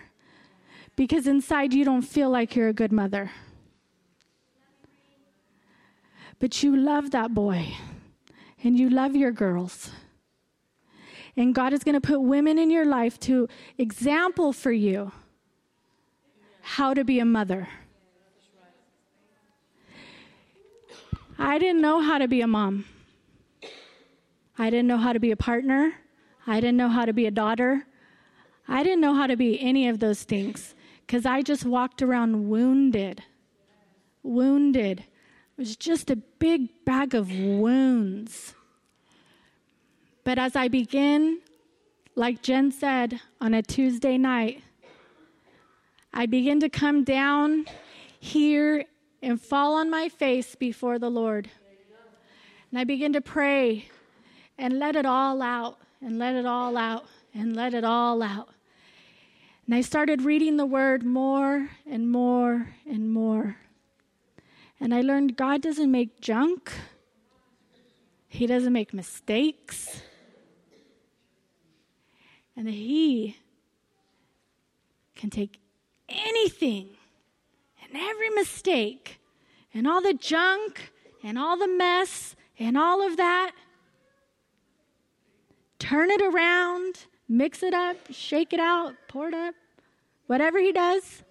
because 0.97 1.27
inside 1.27 1.73
you 1.73 1.85
don't 1.85 2.01
feel 2.01 2.29
like 2.29 2.57
you're 2.57 2.67
a 2.67 2.73
good 2.73 2.91
mother. 2.91 3.31
But 6.39 6.61
you 6.61 6.75
love 6.75 7.11
that 7.11 7.33
boy 7.33 7.73
and 8.65 8.77
you 8.77 8.89
love 8.89 9.15
your 9.15 9.31
girls. 9.31 9.91
And 11.37 11.55
God 11.55 11.71
is 11.71 11.85
going 11.85 11.95
to 11.95 12.01
put 12.01 12.19
women 12.19 12.59
in 12.59 12.69
your 12.69 12.85
life 12.85 13.17
to 13.21 13.47
example 13.77 14.51
for 14.51 14.73
you 14.73 15.13
how 16.59 16.93
to 16.93 17.05
be 17.05 17.17
a 17.17 17.25
mother. 17.25 17.69
I 21.37 21.57
didn't 21.57 21.79
know 21.79 22.01
how 22.01 22.17
to 22.17 22.27
be 22.27 22.41
a 22.41 22.47
mom. 22.47 22.83
I 24.59 24.69
didn't 24.69 24.87
know 24.87 24.97
how 24.97 25.13
to 25.13 25.21
be 25.21 25.31
a 25.31 25.37
partner. 25.37 25.93
I 26.45 26.59
didn't 26.59 26.75
know 26.75 26.89
how 26.89 27.05
to 27.05 27.13
be 27.13 27.25
a 27.25 27.31
daughter. 27.31 27.85
I 28.67 28.83
didn't 28.83 28.99
know 28.99 29.15
how 29.15 29.25
to 29.25 29.37
be 29.37 29.57
any 29.61 29.87
of 29.87 29.99
those 29.99 30.23
things 30.23 30.75
because 31.07 31.25
I 31.25 31.41
just 31.41 31.63
walked 31.63 32.01
around 32.01 32.49
wounded. 32.49 33.23
Wounded. 34.21 34.99
It 34.99 35.05
was 35.57 35.77
just 35.77 36.11
a 36.11 36.17
big 36.17 36.67
bag 36.83 37.15
of 37.15 37.31
wounds. 37.31 38.53
But 40.25 40.37
as 40.37 40.57
I 40.57 40.67
begin, 40.67 41.39
like 42.15 42.41
Jen 42.41 42.69
said, 42.71 43.21
on 43.39 43.53
a 43.53 43.63
Tuesday 43.63 44.17
night, 44.17 44.61
I 46.13 46.25
begin 46.25 46.59
to 46.59 46.69
come 46.69 47.05
down 47.05 47.65
here 48.19 48.83
and 49.23 49.41
fall 49.41 49.75
on 49.75 49.89
my 49.89 50.09
face 50.09 50.55
before 50.55 50.99
the 50.99 51.09
Lord. 51.09 51.49
And 52.71 52.79
I 52.79 52.83
begin 52.83 53.13
to 53.13 53.21
pray 53.21 53.87
and 54.59 54.77
let 54.77 54.95
it 54.95 55.05
all 55.05 55.41
out, 55.41 55.77
and 56.01 56.19
let 56.19 56.35
it 56.35 56.45
all 56.45 56.77
out, 56.77 57.05
and 57.33 57.55
let 57.55 57.73
it 57.73 57.83
all 57.83 58.21
out. 58.21 58.49
And 59.65 59.73
I 59.73 59.81
started 59.81 60.23
reading 60.23 60.57
the 60.57 60.65
word 60.65 61.03
more 61.03 61.69
and 61.89 62.11
more 62.11 62.73
and 62.85 63.11
more. 63.11 63.55
And 64.79 64.93
I 64.93 65.01
learned 65.01 65.37
God 65.37 65.61
doesn't 65.61 65.89
make 65.89 66.19
junk, 66.19 66.71
He 68.27 68.45
doesn't 68.45 68.73
make 68.73 68.93
mistakes. 68.93 70.01
And 72.57 72.67
that 72.67 72.73
He 72.73 73.37
can 75.15 75.29
take 75.29 75.59
anything 76.09 76.89
and 77.81 77.91
every 77.95 78.29
mistake 78.31 79.19
and 79.73 79.87
all 79.87 80.01
the 80.01 80.13
junk 80.13 80.91
and 81.23 81.37
all 81.37 81.57
the 81.57 81.67
mess 81.67 82.35
and 82.57 82.77
all 82.77 83.05
of 83.05 83.15
that, 83.17 83.51
turn 85.79 86.11
it 86.11 86.21
around 86.21 87.07
mix 87.29 87.61
it 87.61 87.75
up, 87.75 87.95
shake 88.09 88.51
it 88.51 88.59
out, 88.59 88.95
pour 89.07 89.27
it 89.27 89.33
up, 89.35 89.53
whatever 90.25 90.59
he 90.59 90.71
does. 90.71 91.23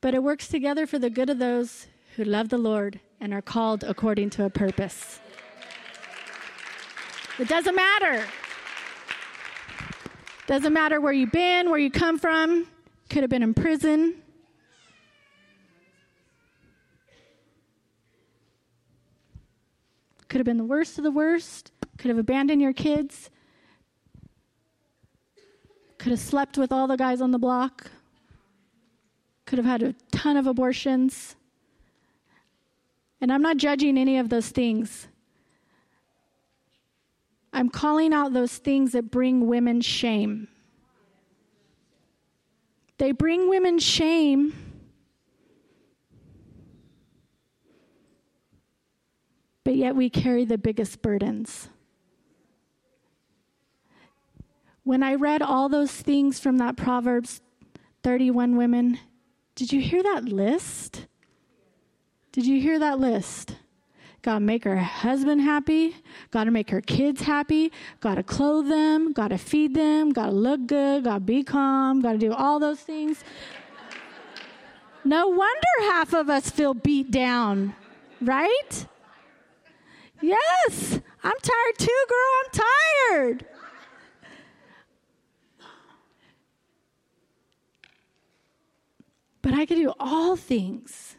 But 0.00 0.14
it 0.14 0.22
works 0.22 0.48
together 0.48 0.86
for 0.86 0.98
the 0.98 1.10
good 1.10 1.28
of 1.28 1.38
those 1.38 1.86
who 2.16 2.24
love 2.24 2.48
the 2.48 2.58
Lord 2.58 3.00
and 3.20 3.34
are 3.34 3.42
called 3.42 3.84
according 3.84 4.30
to 4.30 4.46
a 4.46 4.50
purpose. 4.50 5.20
It 7.38 7.48
doesn't 7.48 7.76
matter. 7.76 8.24
Doesn't 10.46 10.72
matter 10.72 11.00
where 11.00 11.12
you've 11.12 11.32
been, 11.32 11.68
where 11.68 11.78
you 11.78 11.90
come 11.90 12.18
from. 12.18 12.66
Could 13.10 13.22
have 13.22 13.30
been 13.30 13.42
in 13.42 13.52
prison. 13.52 14.14
Could 20.30 20.38
have 20.38 20.46
been 20.46 20.56
the 20.56 20.64
worst 20.64 20.96
of 20.96 21.04
the 21.04 21.10
worst 21.10 21.72
could 22.00 22.08
have 22.08 22.18
abandoned 22.18 22.62
your 22.62 22.72
kids, 22.72 23.28
could 25.98 26.12
have 26.12 26.20
slept 26.20 26.56
with 26.56 26.72
all 26.72 26.86
the 26.86 26.96
guys 26.96 27.20
on 27.20 27.30
the 27.30 27.38
block, 27.38 27.90
could 29.44 29.58
have 29.58 29.66
had 29.66 29.82
a 29.82 29.94
ton 30.10 30.38
of 30.38 30.46
abortions. 30.46 31.36
And 33.20 33.30
I'm 33.30 33.42
not 33.42 33.58
judging 33.58 33.98
any 33.98 34.16
of 34.16 34.30
those 34.30 34.48
things. 34.48 35.08
I'm 37.52 37.68
calling 37.68 38.14
out 38.14 38.32
those 38.32 38.56
things 38.56 38.92
that 38.92 39.10
bring 39.10 39.46
women 39.46 39.82
shame. 39.82 40.48
They 42.96 43.12
bring 43.12 43.50
women 43.50 43.78
shame 43.78 44.69
but 49.64 49.76
yet 49.76 49.94
we 49.96 50.10
carry 50.10 50.44
the 50.44 50.58
biggest 50.58 51.02
burdens. 51.02 51.68
When 54.84 55.02
I 55.02 55.14
read 55.14 55.42
all 55.42 55.68
those 55.68 55.92
things 55.92 56.40
from 56.40 56.58
that 56.58 56.76
Proverbs 56.76 57.40
31 58.02 58.56
women, 58.56 58.98
did 59.54 59.72
you 59.72 59.80
hear 59.80 60.02
that 60.02 60.24
list? 60.24 61.06
Did 62.32 62.46
you 62.46 62.60
hear 62.60 62.78
that 62.78 62.98
list? 62.98 63.56
Got 64.22 64.34
to 64.34 64.40
make 64.40 64.64
her 64.64 64.76
husband 64.76 65.40
happy. 65.40 65.96
Got 66.30 66.44
to 66.44 66.50
make 66.50 66.70
her 66.70 66.80
kids 66.80 67.22
happy. 67.22 67.72
Got 68.00 68.16
to 68.16 68.22
clothe 68.22 68.68
them. 68.68 69.12
Got 69.12 69.28
to 69.28 69.38
feed 69.38 69.74
them. 69.74 70.12
Got 70.12 70.26
to 70.26 70.32
look 70.32 70.66
good. 70.66 71.04
Got 71.04 71.14
to 71.14 71.20
be 71.20 71.42
calm. 71.42 72.02
Got 72.02 72.12
to 72.12 72.18
do 72.18 72.32
all 72.32 72.58
those 72.58 72.80
things. 72.80 73.24
No 75.04 75.28
wonder 75.28 75.92
half 75.92 76.12
of 76.12 76.28
us 76.28 76.50
feel 76.50 76.74
beat 76.74 77.10
down, 77.10 77.74
right? 78.20 78.86
Yes, 80.20 81.00
I'm 81.22 81.36
tired 81.42 81.78
too, 81.78 82.04
girl. 82.08 82.32
I'm 82.44 82.50
tired. 82.52 83.46
But 89.42 89.54
I 89.54 89.64
can 89.64 89.78
do 89.78 89.92
all 89.98 90.36
things 90.36 91.16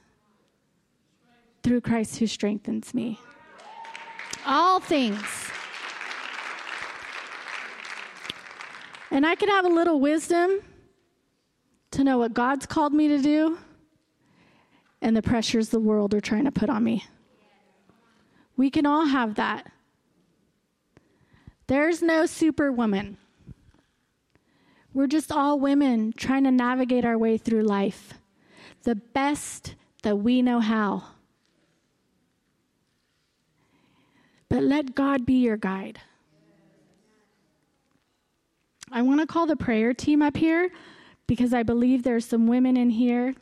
through 1.64 1.82
Christ 1.82 2.18
who 2.20 2.28
strengthens 2.28 2.94
me. 2.94 3.20
All 4.46 4.80
things. 4.80 5.24
And 9.10 9.26
I 9.26 9.36
can 9.36 9.50
have 9.50 9.66
a 9.66 9.70
little 9.70 10.00
wisdom 10.00 10.62
to 11.92 12.04
know 12.04 12.18
what 12.18 12.34
God's 12.34 12.66
called 12.66 12.94
me 12.94 13.08
to 13.10 13.22
do 13.22 13.58
and 15.02 15.18
the 15.18 15.22
pressures 15.22 15.70
the 15.70 15.80
world 15.80 16.14
are 16.14 16.22
trying 16.22 16.46
to 16.46 16.52
put 16.52 16.70
on 16.70 16.84
me. 16.84 17.04
We 18.58 18.70
can 18.70 18.86
all 18.86 19.06
have 19.06 19.36
that. 19.36 19.72
There's 21.68 22.02
no 22.02 22.26
superwoman. 22.26 23.18
We're 24.94 25.08
just 25.08 25.32
all 25.32 25.60
women 25.60 26.14
trying 26.14 26.44
to 26.44 26.52
navigate 26.52 27.06
our 27.06 27.18
way 27.18 27.38
through 27.38 27.64
life 27.64 28.14
the 28.84 28.96
best 28.96 29.76
that 30.04 30.18
we 30.18 30.42
know 30.42 30.60
how. 30.60 31.04
But 34.50 34.64
let 34.64 34.96
God 34.96 35.26
be 35.26 35.36
your 35.36 35.58
guide. 35.58 36.00
I 38.92 39.02
want 39.02 39.22
to 39.22 39.28
call 39.28 39.46
the 39.46 39.56
prayer 39.56 39.94
team 39.94 40.22
up 40.22 40.36
here 40.36 40.70
because 41.26 41.54
I 41.54 41.64
believe 41.64 42.04
there's 42.04 42.26
some 42.26 42.48
women 42.48 42.76
in 42.76 42.90
here 42.90 43.36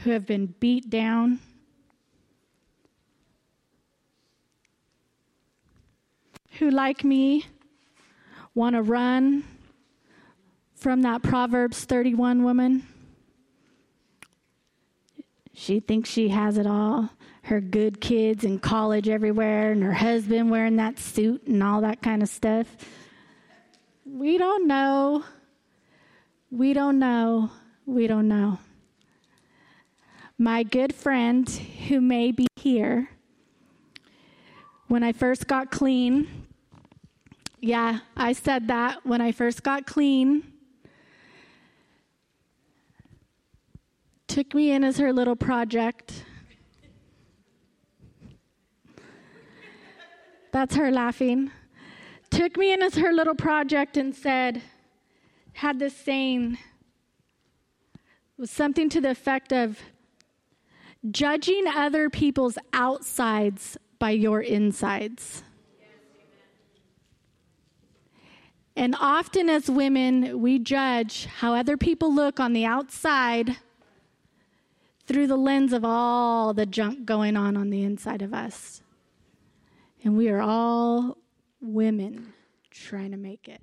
who 0.00 0.10
have 0.10 0.26
been 0.26 0.54
beat 0.60 0.88
down. 0.88 1.40
Who, 6.58 6.70
like 6.70 7.04
me, 7.04 7.46
want 8.54 8.76
to 8.76 8.82
run 8.82 9.44
from 10.74 11.02
that 11.02 11.22
Proverbs 11.22 11.84
31 11.84 12.44
woman. 12.44 12.86
She 15.54 15.80
thinks 15.80 16.10
she 16.10 16.28
has 16.28 16.58
it 16.58 16.66
all. 16.66 17.10
Her 17.44 17.60
good 17.60 18.00
kids 18.00 18.44
in 18.44 18.58
college 18.58 19.08
everywhere, 19.08 19.72
and 19.72 19.82
her 19.82 19.92
husband 19.92 20.50
wearing 20.50 20.76
that 20.76 20.98
suit 20.98 21.46
and 21.46 21.62
all 21.62 21.80
that 21.80 22.02
kind 22.02 22.22
of 22.22 22.28
stuff. 22.28 22.66
We 24.04 24.38
don't 24.38 24.66
know. 24.66 25.24
We 26.50 26.72
don't 26.72 26.98
know. 26.98 27.50
We 27.86 28.06
don't 28.06 28.28
know. 28.28 28.58
My 30.38 30.62
good 30.62 30.94
friend, 30.94 31.48
who 31.88 32.00
may 32.00 32.32
be 32.32 32.46
here, 32.56 33.08
when 34.92 35.02
I 35.02 35.12
first 35.12 35.46
got 35.46 35.70
clean, 35.70 36.28
yeah, 37.60 38.00
I 38.14 38.34
said 38.34 38.68
that 38.68 39.06
when 39.06 39.22
I 39.22 39.32
first 39.32 39.62
got 39.62 39.86
clean. 39.86 40.42
Took 44.28 44.52
me 44.52 44.70
in 44.70 44.84
as 44.84 44.98
her 44.98 45.10
little 45.10 45.34
project. 45.34 46.26
That's 50.52 50.74
her 50.74 50.90
laughing. 50.90 51.50
Took 52.28 52.58
me 52.58 52.74
in 52.74 52.82
as 52.82 52.96
her 52.96 53.14
little 53.14 53.34
project 53.34 53.96
and 53.96 54.14
said, 54.14 54.60
had 55.54 55.78
this 55.78 55.96
saying 55.96 56.58
was 58.36 58.50
something 58.50 58.90
to 58.90 59.00
the 59.00 59.12
effect 59.12 59.54
of 59.54 59.78
judging 61.10 61.64
other 61.66 62.10
people's 62.10 62.58
outsides 62.74 63.78
by 64.02 64.10
your 64.10 64.40
insides. 64.40 65.44
And 68.74 68.96
often, 68.98 69.48
as 69.48 69.70
women, 69.70 70.40
we 70.40 70.58
judge 70.58 71.26
how 71.26 71.54
other 71.54 71.76
people 71.76 72.12
look 72.12 72.40
on 72.40 72.52
the 72.52 72.64
outside 72.64 73.58
through 75.06 75.28
the 75.28 75.36
lens 75.36 75.72
of 75.72 75.84
all 75.84 76.52
the 76.52 76.66
junk 76.66 77.04
going 77.04 77.36
on 77.36 77.56
on 77.56 77.70
the 77.70 77.84
inside 77.84 78.22
of 78.22 78.34
us. 78.34 78.82
And 80.02 80.16
we 80.16 80.28
are 80.30 80.40
all 80.40 81.16
women 81.60 82.32
trying 82.72 83.12
to 83.12 83.16
make 83.16 83.46
it. 83.46 83.60